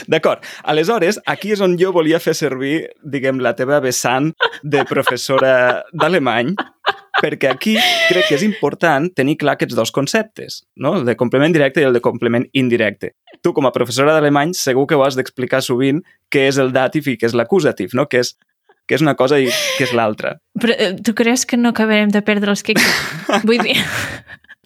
D'acord. 0.08 0.44
Aleshores, 0.64 1.20
aquí 1.28 1.52
és 1.56 1.62
on 1.64 1.78
jo 1.80 1.92
volia 1.96 2.20
fer 2.24 2.36
servir, 2.36 2.88
diguem, 3.04 3.40
la 3.44 3.56
teva 3.56 3.80
vessant 3.84 4.32
de 4.64 4.84
professora 4.88 5.84
d'alemany, 5.94 6.54
perquè 7.22 7.52
aquí 7.52 7.76
crec 8.08 8.30
que 8.30 8.38
és 8.38 8.46
important 8.46 9.10
tenir 9.16 9.38
clar 9.42 9.58
aquests 9.58 9.76
dos 9.78 9.92
conceptes, 9.92 10.62
no? 10.76 10.96
el 11.00 11.06
de 11.08 11.18
complement 11.20 11.54
directe 11.54 11.82
i 11.82 11.88
el 11.88 11.96
de 11.96 12.04
complement 12.04 12.46
indirecte. 12.54 13.14
Tu, 13.42 13.54
com 13.54 13.68
a 13.68 13.74
professora 13.76 14.16
d'alemany, 14.16 14.54
segur 14.58 14.88
que 14.90 14.98
ho 14.98 15.04
has 15.06 15.18
d'explicar 15.18 15.62
sovint 15.66 16.04
què 16.34 16.48
és 16.50 16.60
el 16.62 16.74
dativ 16.76 17.08
i 17.08 17.18
què 17.20 17.30
és 17.30 17.36
l'acusativ, 17.38 17.94
no? 17.98 18.08
que, 18.10 18.24
és, 18.24 18.34
que 18.88 18.98
és 18.98 19.04
una 19.06 19.16
cosa 19.20 19.40
i 19.40 19.48
què 19.78 19.88
és 19.88 19.94
l'altra. 19.96 20.38
Però 20.60 20.76
eh, 20.76 20.94
tu 21.04 21.16
creus 21.18 21.46
que 21.46 21.60
no 21.60 21.74
acabarem 21.76 22.12
de 22.14 22.24
perdre 22.26 22.54
els 22.54 22.66
que... 22.66 22.78
Vull 23.48 23.64
dir... 23.64 23.78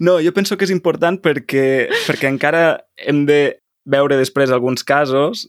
No, 0.01 0.15
jo 0.17 0.31
penso 0.33 0.55
que 0.57 0.65
és 0.65 0.71
important 0.73 1.19
perquè, 1.21 1.85
perquè 2.07 2.25
encara 2.25 2.61
hem 2.97 3.19
de 3.27 3.59
veure 3.85 4.17
després 4.17 4.49
alguns 4.49 4.81
casos 4.81 5.43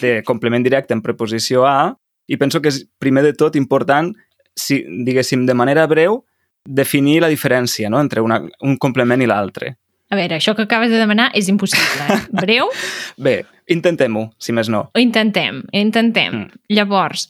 de 0.00 0.12
complement 0.24 0.64
directe 0.64 0.96
en 0.96 1.02
preposició 1.04 1.66
a 1.68 1.92
i 2.24 2.38
penso 2.40 2.62
que 2.64 2.72
és 2.72 2.86
primer 2.96 3.20
de 3.26 3.34
tot 3.36 3.56
important, 3.60 4.14
si, 4.56 4.80
diguéssim, 5.04 5.44
de 5.44 5.56
manera 5.56 5.84
breu, 5.90 6.22
definir 6.64 7.18
la 7.20 7.28
diferència 7.28 7.90
no? 7.92 8.00
entre 8.00 8.24
una, 8.24 8.40
un 8.64 8.78
complement 8.80 9.20
i 9.20 9.28
l'altre. 9.28 9.74
A 10.10 10.16
veure, 10.16 10.36
això 10.36 10.54
que 10.54 10.62
acabes 10.62 10.90
de 10.90 10.98
demanar 11.00 11.30
és 11.34 11.48
impossible. 11.48 12.04
Eh? 12.08 12.20
Breu? 12.44 12.68
Bé, 13.16 13.44
intentem-ho, 13.68 14.30
si 14.38 14.52
més 14.52 14.68
no. 14.68 14.90
Ho 14.94 15.00
intentem, 15.00 15.62
intentem. 15.72 16.32
Mm. 16.32 16.42
Mm. 16.44 16.50
Llavors, 16.76 17.28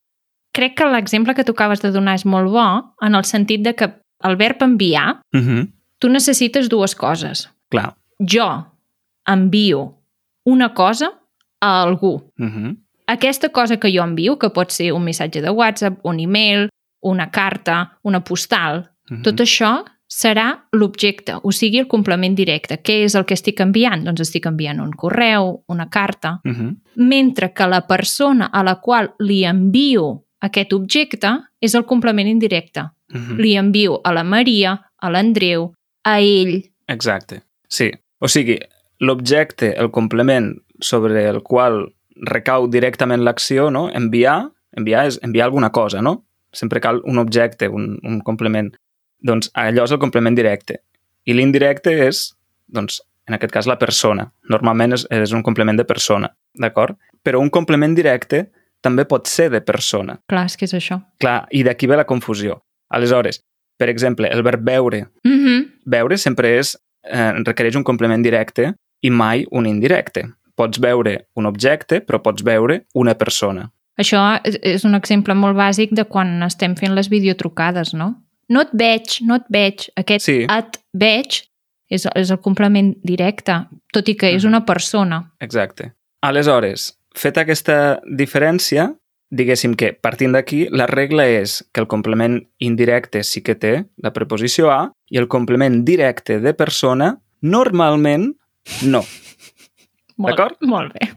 crec 0.55 0.75
que 0.79 0.85
l'exemple 0.91 1.35
que 1.35 1.45
tu 1.45 1.53
acabes 1.53 1.81
de 1.83 1.91
donar 1.95 2.15
és 2.19 2.25
molt 2.27 2.51
bo 2.51 2.65
en 3.03 3.15
el 3.15 3.25
sentit 3.25 3.63
de 3.65 3.75
que 3.75 3.91
el 4.25 4.37
verb 4.37 4.63
enviar, 4.63 5.21
Uh 5.35 5.41
-huh. 5.41 5.69
tu 5.99 6.09
necessites 6.09 6.69
dues 6.69 6.95
coses. 6.95 7.49
Clar. 7.71 7.95
Jo 8.21 8.67
envio 9.27 9.99
una 10.45 10.75
cosa 10.75 11.13
a 11.61 11.83
algú. 11.83 12.31
Uh 12.39 12.47
-huh. 12.47 12.77
Aquesta 13.07 13.49
cosa 13.51 13.77
que 13.77 13.91
jo 13.97 14.03
envio, 14.03 14.39
que 14.39 14.51
pot 14.51 14.71
ser 14.71 14.93
un 14.93 15.05
missatge 15.05 15.41
de 15.43 15.51
WhatsApp, 15.51 15.99
un 16.03 16.21
email, 16.21 16.69
una 17.03 17.31
carta, 17.31 17.99
una 18.03 18.21
postal, 18.25 18.91
Uh 19.11 19.17
-huh. 19.17 19.23
tot 19.23 19.41
això 19.41 19.85
serà 20.09 20.69
l'objecte, 20.73 21.39
o 21.43 21.51
sigui, 21.53 21.79
el 21.79 21.89
complement 21.89 22.35
directe. 22.37 22.79
Què 22.83 23.05
és 23.05 23.15
el 23.15 23.25
que 23.25 23.35
estic 23.35 23.61
enviant? 23.61 24.05
Doncs 24.05 24.21
estic 24.21 24.47
enviant 24.47 24.81
un 24.81 24.93
correu, 24.93 25.65
una 25.69 25.89
carta, 25.89 26.41
Uh 26.45 26.51
-huh. 26.53 26.77
mentre 26.97 27.53
que 27.53 27.67
la 27.67 27.87
persona 27.87 28.47
a 28.53 28.63
la 28.63 28.81
qual 28.81 29.15
li 29.19 29.45
envio 29.45 30.25
aquest 30.41 30.73
objecte 30.73 31.29
és 31.61 31.75
el 31.75 31.85
complement 31.85 32.29
indirecte. 32.29 32.81
Uh 33.13 33.19
-huh. 33.21 33.37
Li 33.37 33.57
envio 33.57 34.01
a 34.05 34.13
la 34.13 34.25
Maria, 34.25 34.81
a 34.97 35.11
l'Andreu, 35.11 35.73
a 36.05 36.21
ell. 36.21 36.63
Exacte. 36.87 37.43
Sí. 37.69 37.91
O 38.19 38.29
sigui, 38.29 38.59
l'objecte, 38.99 39.75
el 39.77 39.91
complement 39.91 40.57
sobre 40.81 41.29
el 41.29 41.43
qual 41.43 41.95
recau 42.17 42.69
directament 42.69 43.23
l'acció, 43.25 43.71
no? 43.71 43.89
enviar, 43.91 44.51
enviar 44.77 45.07
és 45.07 45.19
enviar 45.23 45.47
alguna 45.47 45.71
cosa, 45.71 46.03
no? 46.03 46.25
Sempre 46.53 46.81
cal 46.81 47.01
un 47.05 47.19
objecte, 47.19 47.69
un, 47.69 47.99
un 48.03 48.21
complement. 48.21 48.73
Doncs 49.25 49.51
allò 49.57 49.87
és 49.89 49.95
el 49.95 50.01
complement 50.03 50.37
directe. 50.37 50.81
I 51.25 51.33
l'indirecte 51.33 51.93
és, 52.07 52.27
doncs, 52.69 53.01
en 53.29 53.35
aquest 53.39 53.53
cas, 53.55 53.67
la 53.71 53.79
persona. 53.81 54.27
Normalment 54.53 54.93
és, 54.99 55.07
és 55.11 55.33
un 55.33 55.43
complement 55.43 55.79
de 55.79 55.87
persona, 55.89 56.29
d'acord? 56.61 56.99
Però 57.25 57.41
un 57.41 57.49
complement 57.51 57.95
directe 57.97 58.45
també 58.85 59.07
pot 59.09 59.27
ser 59.27 59.49
de 59.51 59.63
persona. 59.65 60.19
Clar, 60.29 60.45
és 60.45 60.57
que 60.61 60.67
és 60.69 60.75
això. 60.77 61.01
Clar, 61.23 61.47
i 61.57 61.63
d'aquí 61.65 61.89
ve 61.89 61.97
la 61.97 62.05
confusió. 62.05 62.59
Aleshores, 62.93 63.41
per 63.81 63.89
exemple, 63.89 64.29
el 64.29 64.43
verb 64.45 64.61
veure. 64.63 65.07
Mm 65.25 65.39
-hmm. 65.39 65.69
Veure 65.87 66.19
sempre 66.19 66.59
és, 66.59 66.77
eh, 67.05 67.33
requereix 67.45 67.77
un 67.77 67.83
complement 67.85 68.23
directe 68.23 68.75
i 69.01 69.11
mai 69.11 69.47
un 69.51 69.67
indirecte. 69.67 70.29
Pots 70.55 70.79
veure 70.79 71.27
un 71.35 71.47
objecte, 71.47 72.05
però 72.07 72.21
pots 72.23 72.43
veure 72.43 72.85
una 72.95 73.15
persona. 73.15 73.71
Això 73.97 74.41
és- 74.45 74.59
és 74.63 74.85
un 74.85 74.95
exemple 74.95 75.35
molt 75.35 75.57
bàsic 75.57 75.89
de 75.93 76.05
quan 76.05 76.43
estem 76.43 76.75
fent 76.77 76.95
les 76.95 77.09
videotrucades, 77.09 77.95
no? 77.95 78.21
No 78.49 78.63
et 78.65 78.73
veig, 78.73 79.19
no 79.23 79.39
et 79.41 79.47
veig. 79.49 79.89
Aquest 79.97 80.27
Sí. 80.27 80.43
et 80.49 80.81
veig 80.93 81.43
és, 81.91 82.07
és 82.15 82.31
el 82.31 82.41
complement 82.41 82.95
directe, 83.05 83.67
tot 83.93 84.09
i 84.09 84.17
que 84.17 84.33
és 84.35 84.45
una 84.45 84.65
persona. 84.67 85.33
Exacte. 85.41 85.93
Aleshores, 86.23 86.95
feta 87.15 87.45
aquesta 87.45 88.01
diferència, 88.05 88.95
diguéssim 89.31 89.75
que, 89.77 89.93
partint 89.93 90.33
d'aquí, 90.33 90.69
la 90.71 90.87
regla 90.87 91.27
és 91.27 91.63
que 91.73 91.81
el 91.81 91.89
complement 91.91 92.41
indirecte 92.59 93.23
sí 93.25 93.43
que 93.43 93.55
té 93.55 93.85
la 94.03 94.13
preposició 94.13 94.71
a 94.71 94.93
i 95.11 95.19
el 95.19 95.29
complement 95.29 95.85
directe 95.85 96.41
de 96.41 96.55
persona, 96.55 97.19
normalment 97.43 98.35
no. 98.83 99.03
D'acord? 100.19 100.57
Molt 100.63 100.95
bé. 100.95 101.11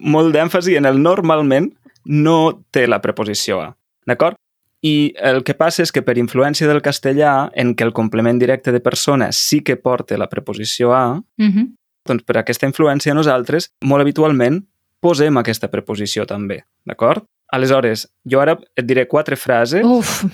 Molt 0.00 0.34
d'èmfasi 0.34 0.76
en 0.76 0.88
el 0.90 1.00
normalment 1.02 1.70
no 2.04 2.64
té 2.74 2.86
la 2.90 3.00
preposició 3.00 3.60
a. 3.62 3.70
D'acord? 4.08 4.36
I 4.82 5.12
el 5.20 5.42
que 5.44 5.54
passa 5.54 5.82
és 5.82 5.92
que 5.92 6.00
per 6.02 6.16
influència 6.16 6.66
del 6.68 6.80
castellà, 6.80 7.50
en 7.52 7.74
què 7.76 7.84
el 7.84 7.92
complement 7.92 8.38
directe 8.40 8.72
de 8.72 8.80
persona 8.80 9.28
sí 9.32 9.60
que 9.60 9.76
porta 9.76 10.16
la 10.16 10.28
preposició 10.28 10.94
a, 10.94 11.20
Uh 11.38 11.46
-huh. 11.46 11.66
doncs 12.06 12.22
per 12.24 12.38
aquesta 12.38 12.66
influència 12.66 13.14
nosaltres 13.14 13.70
molt 13.84 14.00
habitualment 14.00 14.66
posem 15.00 15.36
aquesta 15.36 15.68
preposició 15.68 16.24
també, 16.26 16.64
d'acord? 16.86 17.24
Aleshores, 17.52 18.08
jo 18.24 18.40
ara 18.40 18.58
et 18.76 18.86
diré 18.86 19.06
quatre 19.08 19.36
frases 19.36 19.84
Uf, 19.84 20.24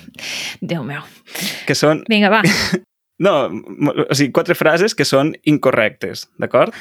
Déu 0.61 0.83
meu. 0.83 1.01
que 1.65 1.75
són... 1.75 2.03
Vinga, 2.09 2.29
va. 2.29 2.41
No, 3.19 3.49
o 4.09 4.13
sigui, 4.13 4.31
quatre 4.31 4.53
frases 4.53 4.93
que 4.93 5.03
són 5.03 5.33
incorrectes, 5.43 6.29
d'acord? 6.37 6.71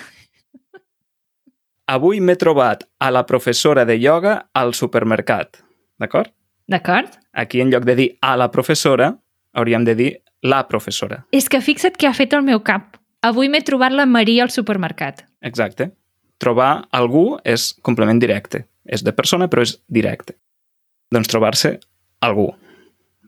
Avui 1.87 2.21
m'he 2.21 2.35
trobat 2.37 2.85
a 2.99 3.11
la 3.11 3.25
professora 3.27 3.85
de 3.87 3.97
ioga 3.97 4.49
al 4.53 4.75
supermercat, 4.75 5.63
d'acord? 5.99 6.33
D'acord? 6.67 7.09
Aquí, 7.33 7.61
en 7.61 7.71
lloc 7.71 7.85
de 7.87 7.95
dir 7.95 8.09
a 8.21 8.37
la 8.37 8.51
professora, 8.51 9.13
hauríem 9.55 9.85
de 9.87 9.95
dir 9.95 10.11
la 10.43 10.67
professora. 10.69 11.23
És 11.33 11.49
que 11.49 11.61
fixa't 11.63 11.97
què 11.99 12.09
ha 12.11 12.17
fet 12.17 12.35
el 12.35 12.45
meu 12.47 12.63
cap. 12.67 12.97
Avui 13.27 13.49
m'he 13.51 13.63
trobat 13.67 13.95
la 13.95 14.07
Maria 14.07 14.45
al 14.45 14.53
supermercat. 14.55 15.25
Exacte. 15.47 15.91
Trobar 16.43 16.87
algú 16.93 17.39
és 17.45 17.73
complement 17.87 18.19
directe. 18.21 18.67
És 18.85 19.03
de 19.03 19.15
persona, 19.15 19.49
però 19.51 19.65
és 19.67 19.77
directe. 19.89 20.37
Doncs 21.11 21.31
trobar-se 21.31 21.77
algú. 22.23 22.51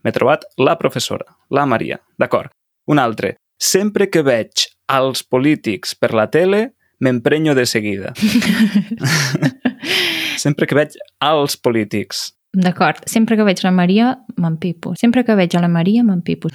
M'he 0.05 0.15
trobat 0.15 0.45
la 0.59 0.77
professora, 0.79 1.27
la 1.51 1.67
Maria. 1.67 1.99
D'acord. 2.19 2.53
Un 2.87 2.99
altre. 2.99 3.37
Sempre 3.59 4.09
que 4.11 4.23
veig 4.23 4.69
als 4.87 5.23
polítics 5.23 5.95
per 5.95 6.13
la 6.15 6.29
tele, 6.31 6.73
m'emprenyo 7.01 7.55
de 7.55 7.67
seguida. 7.67 8.15
Sempre 10.45 10.67
que 10.67 10.79
veig 10.79 10.99
als 11.19 11.57
polítics. 11.59 12.38
D'acord. 12.55 13.03
Sempre 13.07 13.37
que 13.37 13.45
veig 13.45 13.61
la 13.65 13.71
Maria, 13.71 14.13
m'empipo. 14.37 14.95
Sempre 14.97 15.25
que 15.25 15.35
veig 15.37 15.55
a 15.57 15.61
la 15.61 15.69
Maria, 15.69 16.03
m'empipo. 16.05 16.49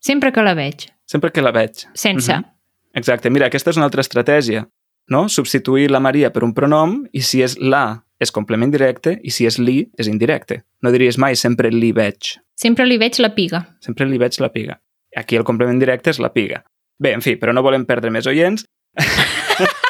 Sempre 0.00 0.32
que 0.32 0.42
la 0.42 0.54
veig. 0.54 0.88
Sempre 1.06 1.30
que 1.30 1.42
la 1.42 1.52
veig. 1.52 1.86
Sense. 1.94 2.32
Mhm. 2.36 2.44
Exacte. 2.94 3.30
Mira, 3.30 3.46
aquesta 3.46 3.70
és 3.70 3.76
una 3.76 3.86
altra 3.86 4.02
estratègia. 4.02 4.66
No? 5.08 5.28
Substituir 5.28 5.90
la 5.90 6.00
Maria 6.00 6.32
per 6.32 6.44
un 6.44 6.54
pronom 6.54 7.06
i 7.12 7.20
si 7.20 7.42
és 7.42 7.58
la 7.58 8.04
és 8.20 8.30
complement 8.30 8.70
directe 8.70 9.18
i 9.22 9.30
si 9.30 9.46
és 9.46 9.58
li 9.58 9.90
és 9.98 10.06
indirecte. 10.06 10.64
No 10.82 10.90
diries 10.92 11.18
mai 11.18 11.36
sempre 11.36 11.70
li 11.70 11.92
veig. 11.92 12.36
Sempre 12.54 12.84
li 12.86 12.98
veig 12.98 13.18
la 13.18 13.34
piga. 13.34 13.64
Sempre 13.80 14.06
li 14.06 14.18
veig 14.18 14.38
la 14.40 14.50
piga. 14.52 14.80
Aquí 15.16 15.36
el 15.36 15.44
complement 15.44 15.78
directe 15.80 16.10
és 16.10 16.18
la 16.18 16.32
piga. 16.32 16.64
Bé, 16.98 17.14
en 17.14 17.22
fi, 17.22 17.36
però 17.36 17.54
no 17.54 17.62
volem 17.62 17.86
perdre 17.86 18.10
més 18.10 18.26
oients. 18.26 18.64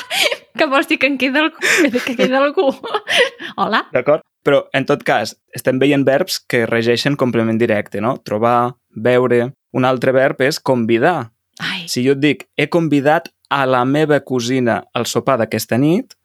Que 0.61 0.67
vols 0.69 0.89
dir 0.91 0.99
que 1.01 1.09
en 1.09 1.17
queda 1.17 1.41
algú? 1.41 1.57
Que 2.05 2.15
queda 2.19 2.37
algú? 2.37 2.67
Hola? 3.57 3.87
D'acord? 3.95 4.21
Però, 4.47 4.63
en 4.73 4.87
tot 4.89 5.03
cas, 5.05 5.35
estem 5.55 5.81
veient 5.81 6.05
verbs 6.07 6.39
que 6.49 6.65
regeixen 6.69 7.17
complement 7.21 7.59
directe, 7.61 8.01
no? 8.01 8.19
Trobar, 8.25 8.77
veure... 8.97 9.51
Un 9.71 9.85
altre 9.87 10.11
verb 10.11 10.41
és 10.43 10.57
convidar. 10.59 11.31
Ai, 11.63 11.85
Si 11.87 12.03
jo 12.03 12.17
et 12.17 12.19
dic, 12.19 12.41
he 12.59 12.65
convidat 12.67 13.29
a 13.55 13.61
la 13.63 13.85
meva 13.87 14.17
cosina 14.27 14.81
al 14.99 15.07
sopar 15.07 15.37
d'aquesta 15.39 15.79
nit, 15.79 16.17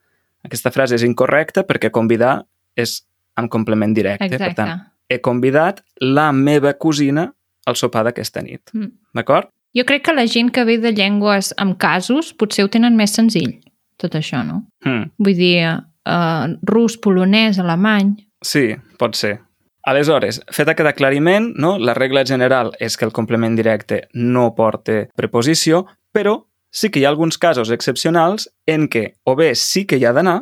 aquesta 0.41 0.71
frase 0.73 0.97
és 0.97 1.03
incorrecta 1.05 1.61
perquè 1.61 1.91
convidar 1.93 2.39
és 2.73 3.03
amb 3.37 3.51
complement 3.53 3.93
directe. 3.93 4.25
Per 4.25 4.39
exacte. 4.39 4.57
tant, 4.57 4.81
he 5.09 5.19
convidat 5.21 5.83
la 6.01 6.31
meva 6.33 6.73
cosina 6.73 7.27
al 7.65 7.77
sopar 7.77 8.05
d'aquesta 8.07 8.41
nit. 8.45 8.73
Mm. 8.73 8.91
D'acord? 9.17 9.51
Jo 9.75 9.83
crec 9.83 10.05
que 10.07 10.13
la 10.15 10.25
gent 10.25 10.53
que 10.55 10.63
ve 10.63 10.77
de 10.79 10.93
llengües 10.95 11.51
amb 11.59 11.75
casos 11.81 12.31
potser 12.33 12.63
ho 12.65 12.71
tenen 12.71 12.95
més 12.95 13.13
senzill, 13.17 13.57
tot 13.99 14.15
això, 14.15 14.39
no? 14.47 14.61
Hmm. 14.85 15.09
Vull 15.19 15.35
dir, 15.35 15.57
uh, 16.05 16.47
rus, 16.63 16.97
polonès, 17.01 17.59
alemany... 17.59 18.15
Sí, 18.45 18.69
pot 18.99 19.17
ser. 19.17 19.39
Aleshores, 19.85 20.39
fet 20.53 20.69
aquest 20.69 20.89
aclariment, 20.89 21.51
no? 21.61 21.75
la 21.77 21.93
regla 21.93 22.23
general 22.25 22.71
és 22.81 22.97
que 22.97 23.05
el 23.05 23.13
complement 23.13 23.55
directe 23.57 24.07
no 24.13 24.51
porta 24.57 25.03
preposició, 25.17 25.83
però 26.13 26.39
sí 26.73 26.89
que 26.89 26.99
hi 26.99 27.05
ha 27.05 27.11
alguns 27.13 27.37
casos 27.37 27.69
excepcionals 27.73 28.49
en 28.65 28.89
què 28.89 29.05
o 29.25 29.35
bé 29.37 29.53
sí 29.55 29.85
que 29.85 29.99
hi 30.01 30.05
ha 30.05 30.13
d'anar 30.15 30.39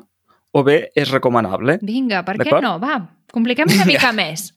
o 0.54 0.64
bé 0.64 0.78
és 0.96 1.12
recomanable. 1.12 1.80
Vinga, 1.84 2.24
per 2.24 2.38
què 2.40 2.60
no? 2.64 2.78
Va, 2.80 3.02
compliquem 3.34 3.72
una 3.74 3.88
mica 3.92 4.14
més. 4.16 4.52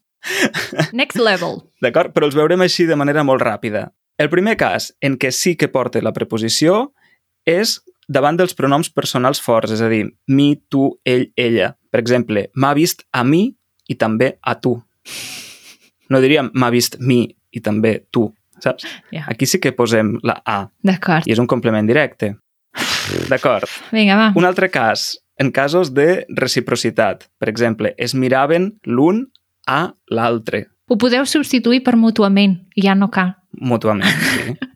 Next 0.94 1.18
level. 1.18 1.60
D'acord? 1.82 2.14
Però 2.14 2.28
els 2.28 2.38
veurem 2.38 2.62
així 2.64 2.86
de 2.86 2.98
manera 2.98 3.24
molt 3.26 3.42
ràpida. 3.42 3.88
El 4.18 4.30
primer 4.32 4.56
cas 4.56 4.92
en 5.04 5.18
què 5.20 5.30
sí 5.34 5.56
que 5.60 5.68
porta 5.68 6.00
la 6.02 6.14
preposició 6.16 6.92
és 7.46 7.80
davant 8.08 8.36
dels 8.38 8.54
pronoms 8.54 8.90
personals 8.90 9.40
forts, 9.42 9.72
és 9.74 9.80
a 9.82 9.88
dir, 9.90 10.04
mi, 10.28 10.54
tu, 10.70 10.88
ell, 11.04 11.28
ella. 11.36 11.72
Per 11.90 12.00
exemple, 12.00 12.48
m'ha 12.54 12.72
vist 12.74 13.04
a 13.12 13.24
mi 13.24 13.48
i 13.88 13.94
també 13.98 14.36
a 14.42 14.54
tu. 14.60 14.76
No 16.10 16.20
diríem 16.22 16.50
m'ha 16.54 16.70
vist 16.70 16.98
mi 17.00 17.24
i 17.50 17.60
també 17.64 17.96
tu, 18.14 18.28
saps? 18.62 18.86
Ja. 19.14 19.24
Aquí 19.30 19.46
sí 19.46 19.58
que 19.62 19.72
posem 19.74 20.16
la 20.22 20.40
A 20.44 20.66
D'acord. 20.86 21.26
i 21.26 21.32
és 21.34 21.38
un 21.42 21.46
complement 21.50 21.86
directe. 21.88 22.34
D'acord. 23.30 23.66
Vinga, 23.94 24.16
va. 24.18 24.28
Un 24.36 24.44
altre 24.44 24.68
cas, 24.70 25.16
en 25.38 25.50
casos 25.54 25.92
de 25.94 26.24
reciprocitat. 26.28 27.26
Per 27.38 27.48
exemple, 27.48 27.94
es 27.98 28.14
miraven 28.14 28.74
l'un 28.84 29.26
a 29.66 29.94
l'altre, 30.10 30.68
Ho 30.88 30.94
podeu 30.94 31.24
substituir 31.26 31.80
per 31.82 31.96
mútuament, 31.98 32.60
ja 32.78 32.94
no 32.94 33.08
cal. 33.10 33.32
mútuament. 33.58 34.06
Sí. 34.06 34.54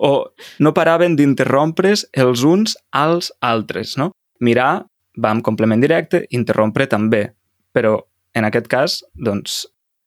o 0.00 0.30
no 0.64 0.72
paraven 0.72 1.14
d'interrompre's 1.16 2.06
els 2.16 2.42
uns 2.48 2.76
als 2.96 3.30
altres, 3.44 3.96
no? 4.00 4.10
Mirar 4.40 4.86
va 5.20 5.30
amb 5.34 5.44
complement 5.44 5.80
directe, 5.82 6.24
interrompre 6.32 6.86
també, 6.88 7.26
però 7.74 7.98
en 8.34 8.46
aquest 8.48 8.68
cas, 8.70 9.00
doncs, 9.14 9.66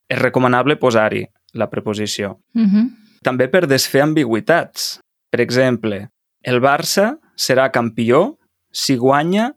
és 0.10 0.18
recomanable 0.20 0.80
posar-hi 0.82 1.26
la 1.54 1.70
preposició. 1.70 2.40
Uh 2.56 2.62
-huh. 2.66 2.86
També 3.22 3.48
per 3.48 3.68
desfer 3.68 4.02
ambigüitats. 4.02 5.00
Per 5.30 5.40
exemple, 5.42 6.10
el 6.42 6.60
Barça 6.62 7.20
serà 7.38 7.70
campió 7.72 8.38
si 8.72 8.96
guanya 8.98 9.54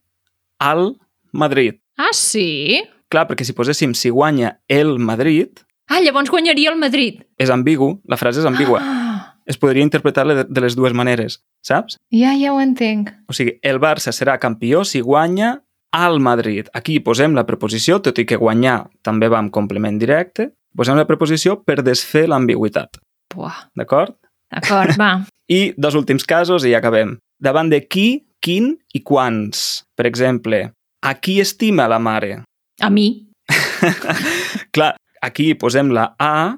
al 0.58 0.96
Madrid. 1.32 1.74
Ah, 1.96 2.12
sí? 2.12 2.82
Clar, 3.08 3.26
perquè 3.28 3.44
si 3.44 3.52
poséssim 3.52 3.94
si 3.94 4.10
guanya 4.10 4.60
el 4.68 4.98
Madrid, 4.98 5.48
Ah, 5.88 6.00
llavors 6.00 6.28
guanyaria 6.30 6.70
el 6.72 6.78
Madrid. 6.78 7.22
és 7.38 7.48
ambigu, 7.48 8.00
la 8.08 8.16
frase 8.16 8.40
és 8.40 8.44
ambigua. 8.46 8.80
Ah, 8.82 9.05
Es 9.46 9.58
podria 9.58 9.86
interpretar 9.86 10.26
de 10.26 10.44
de 10.44 10.60
les 10.60 10.74
dues 10.76 10.92
maneres, 10.92 11.40
saps? 11.62 11.98
ja, 12.10 12.34
ja 12.34 12.52
ho 12.52 12.60
entenc. 12.60 13.12
O 13.30 13.32
sigui, 13.32 13.58
el 13.62 13.78
Barça 13.80 14.12
serà 14.12 14.38
campió 14.42 14.84
si 14.84 15.00
guanya 15.00 15.62
al 15.92 16.20
Madrid. 16.20 16.68
Aquí 16.74 16.98
posem 17.00 17.34
la 17.34 17.46
preposició, 17.46 18.00
tot 18.02 18.18
i 18.18 18.26
que 18.26 18.36
guanyar 18.36 18.90
també 19.06 19.28
va 19.32 19.38
amb 19.38 19.52
complement 19.54 19.98
directe, 19.98 20.50
posem 20.76 20.98
la 20.98 21.06
preposició 21.06 21.60
per 21.64 21.82
desfer 21.82 22.26
l'ambigüitat, 22.28 22.98
Buah. 23.34 23.70
d'acord? 23.76 24.16
D'acord, 24.52 24.96
va. 24.98 25.12
I 25.58 25.72
dos 25.76 25.94
últims 25.94 26.26
casos 26.26 26.66
i 26.66 26.74
ja 26.74 26.82
acabem. 26.82 27.16
Davant 27.40 27.70
de 27.70 27.80
qui, 27.86 28.26
quin 28.42 28.74
i 28.94 29.02
quants. 29.02 29.84
Per 29.96 30.06
exemple, 30.06 30.72
a 31.02 31.14
qui 31.20 31.40
estima 31.40 31.86
la 31.88 31.98
mare? 31.98 32.42
A 32.80 32.90
mi. 32.90 33.26
Clar, 34.74 34.96
aquí 35.22 35.54
posem 35.54 35.90
la 35.94 36.14
A 36.18 36.56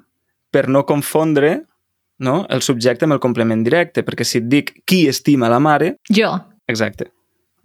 per 0.50 0.68
no 0.68 0.84
confondre 0.88 1.68
no, 2.18 2.46
el 2.50 2.62
subjecte 2.62 3.04
amb 3.06 3.12
el 3.14 3.20
complement 3.20 3.62
directe, 3.64 4.02
perquè 4.04 4.24
si 4.24 4.38
et 4.38 4.48
dic 4.48 4.72
qui 4.84 5.06
estima 5.08 5.48
la 5.48 5.58
mare, 5.60 5.96
Jo. 6.10 6.32
exacte, 6.66 7.10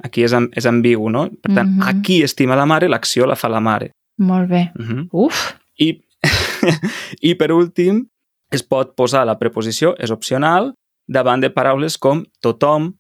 aquí 0.04 0.24
és, 0.24 0.34
és 0.54 0.66
ambigu, 0.66 1.10
no? 1.10 1.30
Per 1.42 1.54
tant, 1.56 1.70
Mhm. 1.70 1.82
a 1.82 1.94
qui 2.02 2.22
estima 2.24 2.56
la 2.56 2.66
mare, 2.66 2.88
l'acció 2.90 3.26
la 3.26 3.36
fa 3.36 3.50
la 3.50 3.60
mare. 3.60 3.92
Molt 4.18 4.50
bé. 4.50 4.72
Uh 4.80 4.86
-huh. 4.86 5.08
Uf. 5.12 5.56
I, 5.80 6.02
I 7.22 7.36
per 7.36 7.52
últim, 7.52 8.06
es 8.52 8.64
pot 8.64 8.96
posar 8.96 9.26
la 9.26 9.38
preposició, 9.40 9.96
és 9.98 10.12
opcional, 10.12 10.74
davant 11.08 11.42
de 11.42 11.50
paraules 11.50 11.98
com 11.98 12.24
tothom, 12.42 12.94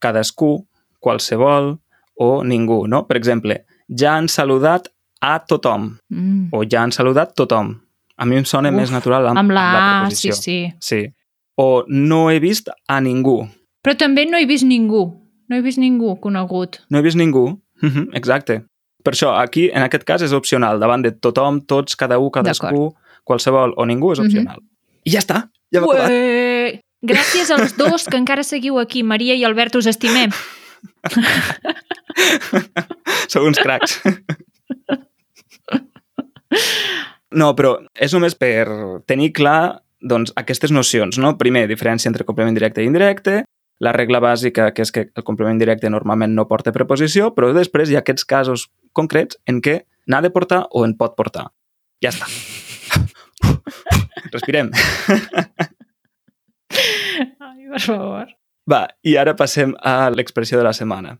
cadascú, 0.00 0.66
qualsevol 1.00 1.78
o 2.16 2.42
ningú, 2.44 2.86
no? 2.88 3.06
Per 3.06 3.16
exemple, 3.16 3.64
ja 3.88 4.16
han 4.16 4.28
saludat 4.28 4.88
a 5.20 5.38
tothom 5.46 5.98
Mm. 6.10 6.48
o 6.52 6.64
ja 6.70 6.82
han 6.82 6.92
saludat 6.92 7.34
tothom. 7.34 7.80
A 8.16 8.24
mi 8.26 8.36
em 8.36 8.44
sona 8.44 8.68
Uf, 8.70 8.76
més 8.76 8.90
natural 8.94 9.26
amb, 9.26 9.38
Amb 9.38 9.50
la 9.50 9.64
amb 9.64 9.74
la 9.74 10.06
A, 10.06 10.10
sí, 10.10 10.28
preposició. 10.28 10.42
sí. 10.42 10.72
sí. 10.80 11.06
O 11.56 11.84
no 11.88 12.30
he 12.30 12.38
vist 12.40 12.68
a 12.88 13.00
ningú. 13.00 13.48
Però 13.84 13.96
també 13.98 14.24
no 14.26 14.38
he 14.38 14.46
vist 14.46 14.64
ningú. 14.64 15.20
No 15.48 15.56
he 15.56 15.60
vist 15.62 15.78
ningú 15.78 16.16
conegut. 16.20 16.78
No 16.90 16.98
he 16.98 17.02
vist 17.02 17.16
ningú. 17.18 17.60
Mhm, 17.82 18.10
Exacte. 18.14 18.62
Per 19.04 19.12
això, 19.12 19.34
aquí, 19.36 19.68
en 19.70 19.82
aquest 19.82 20.04
cas, 20.08 20.22
és 20.22 20.32
opcional. 20.32 20.78
Davant 20.80 21.02
de 21.04 21.10
tothom, 21.12 21.60
tots, 21.66 21.94
cada 21.96 22.18
un, 22.18 22.30
cadascú, 22.30 22.94
qualsevol 23.24 23.74
o 23.76 23.84
ningú 23.84 24.12
és 24.12 24.18
Mhm. 24.20 24.26
opcional. 24.26 24.58
I 25.04 25.10
ja 25.10 25.18
està. 25.20 25.50
Ja 25.70 25.80
hem 25.80 25.84
acabat. 25.84 26.10
Gràcies 27.04 27.50
als 27.50 27.76
dos 27.76 28.06
que 28.08 28.16
encara 28.16 28.42
seguiu 28.42 28.78
aquí. 28.78 29.02
Maria 29.02 29.34
i 29.34 29.44
Albert, 29.44 29.74
us 29.76 29.86
estimem. 29.86 30.30
Sou 33.28 33.44
uns 33.44 33.58
cracs. 33.58 34.00
No, 37.34 37.50
però 37.58 37.76
és 37.94 38.14
només 38.14 38.36
per 38.38 38.66
tenir 39.10 39.32
clar 39.34 39.80
doncs, 40.04 40.32
aquestes 40.36 40.72
nocions, 40.74 41.18
no? 41.18 41.34
Primer, 41.40 41.64
diferència 41.70 42.10
entre 42.10 42.26
complement 42.28 42.54
directe 42.56 42.82
i 42.82 42.88
indirecte, 42.88 43.42
la 43.82 43.92
regla 43.96 44.20
bàsica, 44.22 44.70
que 44.74 44.84
és 44.84 44.92
que 44.94 45.08
el 45.10 45.24
complement 45.26 45.58
directe 45.58 45.90
normalment 45.90 46.34
no 46.36 46.46
porta 46.50 46.72
preposició, 46.72 47.32
però 47.34 47.50
després 47.56 47.90
hi 47.90 47.98
ha 47.98 48.04
aquests 48.04 48.26
casos 48.28 48.68
concrets 48.92 49.40
en 49.50 49.60
què 49.64 49.80
n'ha 50.06 50.20
de 50.22 50.30
portar 50.30 50.64
o 50.70 50.84
en 50.86 50.94
pot 51.00 51.16
portar. 51.16 51.48
Ja 52.04 52.12
està. 52.12 52.28
Respirem. 54.34 54.70
Ai, 57.40 57.66
per 57.72 57.82
favor. 57.82 58.30
Va, 58.70 58.86
i 59.04 59.16
ara 59.20 59.34
passem 59.36 59.74
a 59.82 60.10
l'expressió 60.14 60.60
de 60.60 60.64
la 60.68 60.72
setmana. 60.76 61.18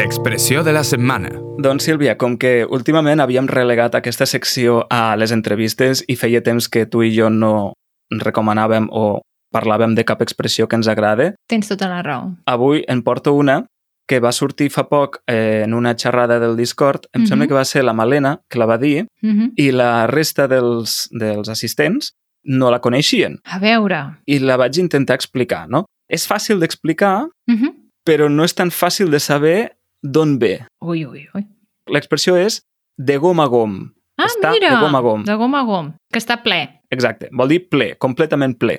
L'expressió 0.00 0.62
de 0.64 0.72
la 0.72 0.80
setmana. 0.82 1.28
Doncs, 1.60 1.84
Sílvia, 1.84 2.14
com 2.16 2.38
que 2.40 2.64
últimament 2.64 3.20
havíem 3.20 3.44
relegat 3.52 3.92
aquesta 3.98 4.24
secció 4.24 4.86
a 4.88 5.12
les 5.20 5.28
entrevistes 5.36 6.00
i 6.08 6.14
feia 6.16 6.40
temps 6.40 6.70
que 6.72 6.86
tu 6.88 7.02
i 7.04 7.10
jo 7.12 7.26
no 7.28 7.74
recomanàvem 8.08 8.86
o 8.96 9.20
parlàvem 9.52 9.92
de 9.98 10.06
cap 10.08 10.22
expressió 10.24 10.64
que 10.70 10.78
ens 10.80 10.88
agrade, 10.88 11.34
Tens 11.52 11.68
tota 11.68 11.90
la 11.92 12.00
raó. 12.00 12.30
avui 12.48 12.80
en 12.88 13.02
porto 13.02 13.34
una 13.36 13.66
que 14.08 14.20
va 14.24 14.32
sortir 14.32 14.70
fa 14.72 14.86
poc 14.88 15.18
eh, 15.28 15.64
en 15.66 15.74
una 15.76 15.92
xerrada 15.94 16.38
del 16.40 16.56
Discord. 16.56 17.04
Em 17.12 17.20
Mhm. 17.20 17.26
sembla 17.28 17.46
que 17.48 17.54
va 17.60 17.64
ser 17.66 17.84
la 17.84 17.92
Malena 17.92 18.40
que 18.48 18.58
la 18.58 18.64
va 18.64 18.78
dir 18.78 19.04
Uh 19.22 19.28
-huh. 19.28 19.52
i 19.56 19.70
la 19.70 20.06
resta 20.06 20.48
dels, 20.48 21.10
dels 21.12 21.50
assistents 21.50 22.14
no 22.42 22.70
la 22.70 22.80
coneixien. 22.80 23.38
A 23.44 23.58
veure. 23.58 24.16
I 24.24 24.38
la 24.38 24.56
vaig 24.56 24.78
intentar 24.78 25.14
explicar, 25.14 25.68
no? 25.68 25.84
És 26.08 26.26
fàcil 26.26 26.58
d'explicar, 26.58 27.24
Uh 27.46 27.54
-huh. 27.54 27.74
però 28.02 28.30
no 28.30 28.44
és 28.44 28.54
tan 28.54 28.70
fàcil 28.70 29.10
de 29.10 29.20
saber 29.20 29.76
d'on 30.02 30.38
ve. 30.38 30.60
Ui, 30.82 31.04
ui, 31.06 31.26
ui. 31.34 31.44
L'expressió 31.90 32.36
és 32.38 32.60
de 32.98 33.16
gom 33.18 33.40
a 33.40 33.46
gom. 33.50 33.80
Ah, 34.20 34.26
Està 34.28 34.50
mira! 34.52 34.70
de 34.74 34.80
gom 34.82 34.94
a 34.96 35.00
gom. 35.00 35.22
De 35.24 35.34
gom 35.40 35.54
a 35.56 35.62
gom. 35.64 35.92
Que 36.12 36.18
està 36.20 36.36
ple. 36.42 36.60
Exacte, 36.92 37.28
vol 37.32 37.48
dir 37.48 37.62
ple, 37.70 37.94
completament 37.98 38.56
ple. 38.60 38.78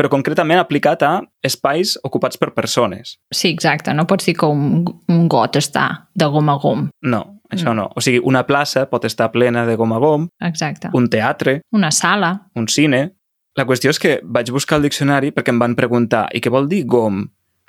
Però 0.00 0.08
concretament 0.08 0.58
aplicat 0.58 1.02
a 1.04 1.10
espais 1.44 1.98
ocupats 2.08 2.38
per 2.40 2.54
persones. 2.56 3.18
Sí, 3.30 3.50
exacte. 3.52 3.92
No 3.94 4.06
pots 4.08 4.24
dir 4.24 4.34
que 4.38 4.46
un, 4.48 4.84
un 5.12 5.26
got 5.28 5.58
està 5.60 6.06
de 6.16 6.24
gom 6.32 6.48
a 6.48 6.56
gom. 6.62 6.86
No, 7.02 7.40
això 7.52 7.70
Mm. 7.72 7.76
no. 7.76 7.90
O 7.94 8.00
sigui, 8.00 8.18
una 8.24 8.46
plaça 8.46 8.86
pot 8.88 9.04
estar 9.04 9.30
plena 9.30 9.66
de 9.66 9.76
gom 9.76 9.92
a 9.92 9.98
gom, 9.98 10.28
Exacte. 10.40 10.88
un 10.94 11.08
teatre, 11.08 11.60
Una 11.72 11.90
sala. 11.90 12.48
un 12.54 12.68
cine... 12.68 13.12
La 13.56 13.64
qüestió 13.66 13.90
és 13.90 13.98
que 13.98 14.20
vaig 14.22 14.48
buscar 14.54 14.76
el 14.78 14.84
diccionari 14.86 15.32
perquè 15.32 15.50
em 15.50 15.58
van 15.58 15.74
preguntar 15.74 16.28
i 16.32 16.40
què 16.40 16.48
vol 16.50 16.68
dir 16.68 16.84
gom? 16.86 17.24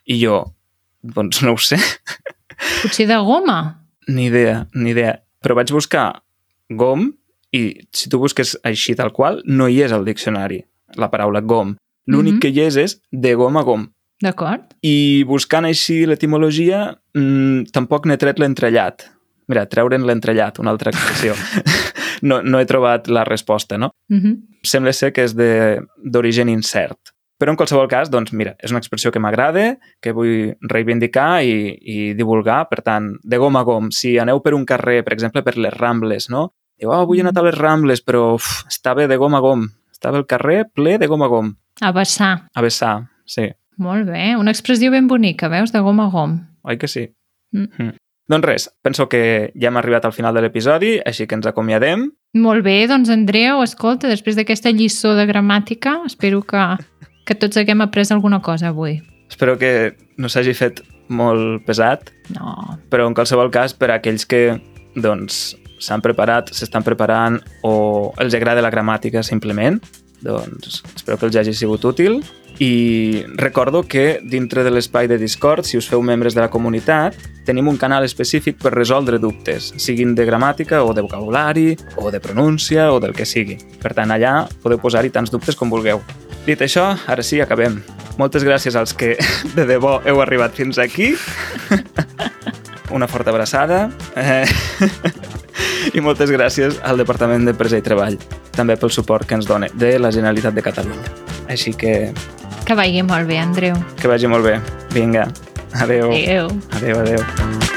I 0.06 0.20
jo, 0.24 0.54
doncs 1.02 1.42
no 1.42 1.54
ho 1.54 1.58
sé, 1.58 1.76
Potser 2.82 3.08
de 3.08 3.18
goma. 3.18 3.78
ni 4.08 4.26
idea, 4.26 4.68
ni 4.74 4.90
idea. 4.92 5.22
Però 5.42 5.56
vaig 5.56 5.72
buscar 5.72 6.22
gom 6.70 7.12
i 7.54 7.88
si 7.94 8.10
tu 8.10 8.18
busques 8.20 8.58
així 8.64 8.96
tal 8.96 9.12
qual, 9.12 9.42
no 9.46 9.68
hi 9.68 9.82
és 9.82 9.92
al 9.92 10.06
diccionari 10.06 10.64
la 10.98 11.10
paraula 11.10 11.42
gom. 11.42 11.76
L'únic 12.08 12.34
Mhm. 12.34 12.40
que 12.42 12.48
hi 12.50 12.60
és 12.62 12.76
és 12.76 13.02
de 13.12 13.34
gom 13.36 13.58
a 13.58 13.64
gom. 13.64 13.88
D'acord? 14.22 14.62
I 14.84 15.24
buscant 15.26 15.66
així 15.66 16.06
l'etimologia, 16.06 16.98
mmm, 17.16 17.66
tampoc 17.72 18.06
n'he 18.06 18.18
tret 18.18 18.38
l'entrellat. 18.40 19.04
Mira, 19.48 19.66
treure'n 19.66 20.06
l'entrellat, 20.06 20.60
una 20.60 20.72
altra 20.72 20.92
expressió. 20.92 21.34
no, 22.22 22.42
no 22.42 22.60
he 22.60 22.66
trobat 22.66 23.08
la 23.08 23.24
resposta, 23.24 23.78
no? 23.78 23.92
Uh 24.10 24.18
-huh. 24.18 24.38
Sembla 24.64 24.94
ser 24.94 25.12
que 25.14 25.24
és 25.24 25.36
de- 25.36 25.82
d'origen 26.04 26.50
incert. 26.50 27.00
Però 27.42 27.50
en 27.50 27.58
qualsevol 27.58 27.88
cas, 27.90 28.12
doncs 28.14 28.36
mira, 28.38 28.52
és 28.62 28.70
una 28.70 28.78
expressió 28.78 29.10
que 29.10 29.18
m'agrada, 29.18 29.80
que 29.98 30.12
vull 30.14 30.52
reivindicar 30.70 31.42
i, 31.42 31.72
i 31.74 31.96
divulgar. 32.14 32.68
Per 32.70 32.84
tant, 32.86 33.16
de 33.26 33.40
gom 33.42 33.58
a 33.58 33.64
gom, 33.66 33.88
si 33.90 34.12
aneu 34.22 34.44
per 34.46 34.54
un 34.54 34.68
carrer, 34.70 35.00
per 35.08 35.16
exemple, 35.16 35.42
per 35.42 35.56
les 35.58 35.74
Rambles, 35.74 36.30
no? 36.30 36.52
Diu, 36.78 36.92
oh, 36.92 37.00
avui 37.02 37.18
he 37.18 37.26
anat 37.26 37.40
a 37.42 37.46
les 37.48 37.58
Rambles, 37.58 38.04
però 38.06 38.36
uf, 38.36 38.52
estava 38.70 39.08
de 39.10 39.18
gom 39.18 39.34
a 39.34 39.42
gom. 39.42 39.66
Estava 39.90 40.22
el 40.22 40.28
carrer 40.30 40.68
ple 40.70 41.00
de 41.02 41.10
gom 41.10 41.26
a 41.26 41.32
gom. 41.34 41.50
A 41.82 41.92
vessar. 41.98 42.32
A 42.54 42.62
vessar, 42.62 42.94
sí. 43.26 43.50
Molt 43.82 44.06
bé. 44.14 44.36
Una 44.38 44.54
expressió 44.54 44.94
ben 44.94 45.10
bonica, 45.10 45.50
veus? 45.50 45.74
De 45.74 45.82
gom 45.82 46.02
a 46.06 46.08
gom. 46.14 46.38
Oi 46.70 46.78
que 46.78 46.90
sí? 46.90 47.08
Mm. 47.58 47.70
Mm. 47.78 47.98
Doncs 48.32 48.46
res, 48.46 48.70
penso 48.86 49.10
que 49.10 49.52
ja 49.60 49.70
hem 49.72 49.78
arribat 49.82 50.06
al 50.06 50.14
final 50.14 50.38
de 50.38 50.46
l'episodi, 50.46 50.94
així 51.06 51.26
que 51.28 51.36
ens 51.36 51.50
acomiadem. 51.50 52.06
Molt 52.38 52.64
bé, 52.64 52.78
doncs 52.88 53.10
Andreu, 53.12 53.64
escolta, 53.66 54.08
després 54.08 54.38
d'aquesta 54.38 54.72
lliçó 54.72 55.16
de 55.18 55.26
gramàtica, 55.28 55.98
espero 56.08 56.40
que, 56.48 56.64
que 57.32 57.40
tots 57.40 57.58
haguem 57.58 57.80
après 57.82 58.12
alguna 58.12 58.42
cosa 58.44 58.68
avui. 58.76 59.00
Espero 59.32 59.56
que 59.58 59.96
no 60.20 60.28
s'hagi 60.28 60.54
fet 60.54 60.84
molt 61.08 61.64
pesat, 61.68 62.12
No, 62.32 62.78
però 62.92 63.08
en 63.08 63.16
qualsevol 63.16 63.52
cas, 63.52 63.74
per 63.76 63.92
a 63.92 64.00
aquells 64.00 64.28
que 64.28 64.60
doncs 64.96 65.56
s'han 65.82 66.04
preparat, 66.04 66.52
s'estan 66.56 66.86
preparant 66.86 67.40
o 67.68 68.14
els 68.22 68.36
agrada 68.38 68.64
la 68.64 68.72
gramàtica 68.72 69.24
simplement, 69.24 69.82
doncs 70.22 70.84
espero 70.96 71.18
que 71.18 71.28
els 71.28 71.40
hagi 71.40 71.54
sigut 71.58 71.84
útil 71.90 72.22
i 72.62 73.26
recordo 73.42 73.82
que 73.90 74.22
dintre 74.22 74.64
de 74.64 74.70
l'espai 74.70 75.08
de 75.10 75.18
Discord, 75.18 75.66
si 75.66 75.80
us 75.80 75.88
feu 75.90 76.04
membres 76.06 76.36
de 76.38 76.44
la 76.44 76.52
comunitat, 76.54 77.18
tenim 77.48 77.68
un 77.72 77.80
canal 77.82 78.06
específic 78.06 78.60
per 78.62 78.76
resoldre 78.76 79.18
dubtes, 79.18 79.72
siguin 79.82 80.14
de 80.16 80.28
gramàtica 80.30 80.84
o 80.86 80.94
de 80.94 81.02
vocabulari 81.02 81.72
o 81.98 82.12
de 82.12 82.22
pronúncia 82.22 82.92
o 82.94 83.00
del 83.02 83.18
que 83.18 83.26
sigui. 83.26 83.58
Per 83.82 83.96
tant, 83.98 84.14
allà 84.14 84.46
podeu 84.62 84.80
posar-hi 84.84 85.10
tants 85.10 85.34
dubtes 85.34 85.58
com 85.58 85.74
vulgueu. 85.74 86.04
Dit 86.46 86.62
això, 86.66 86.88
ara 87.08 87.24
sí, 87.24 87.40
acabem. 87.42 87.80
Moltes 88.20 88.44
gràcies 88.46 88.76
als 88.76 88.94
que 88.98 89.16
de 89.58 89.66
debò 89.70 90.00
heu 90.06 90.22
arribat 90.24 90.56
fins 90.58 90.80
aquí. 90.82 91.14
Una 92.96 93.08
forta 93.08 93.32
abraçada. 93.32 93.90
Eh, 94.20 94.46
I 95.96 96.02
moltes 96.04 96.30
gràcies 96.32 96.78
al 96.86 97.00
Departament 97.02 97.48
d'Empresa 97.48 97.80
i 97.80 97.86
Treball, 97.86 98.18
també 98.56 98.76
pel 98.78 98.92
suport 98.94 99.28
que 99.28 99.38
ens 99.40 99.48
dona 99.50 99.70
de 99.74 99.96
la 100.00 100.12
Generalitat 100.14 100.54
de 100.58 100.64
Catalunya. 100.66 101.16
Així 101.50 101.74
que 101.74 102.12
que 102.66 102.76
vagi 102.78 103.02
molt 103.04 103.28
bé, 103.28 103.40
Andreu. 103.42 103.76
que 104.00 104.08
vagi 104.08 104.30
molt 104.30 104.46
bé. 104.46 104.60
Vinga, 104.94 105.28
adeu. 105.82 106.12
Adéu. 106.14 106.52
Adeu, 106.78 107.00
adeu. 107.02 107.71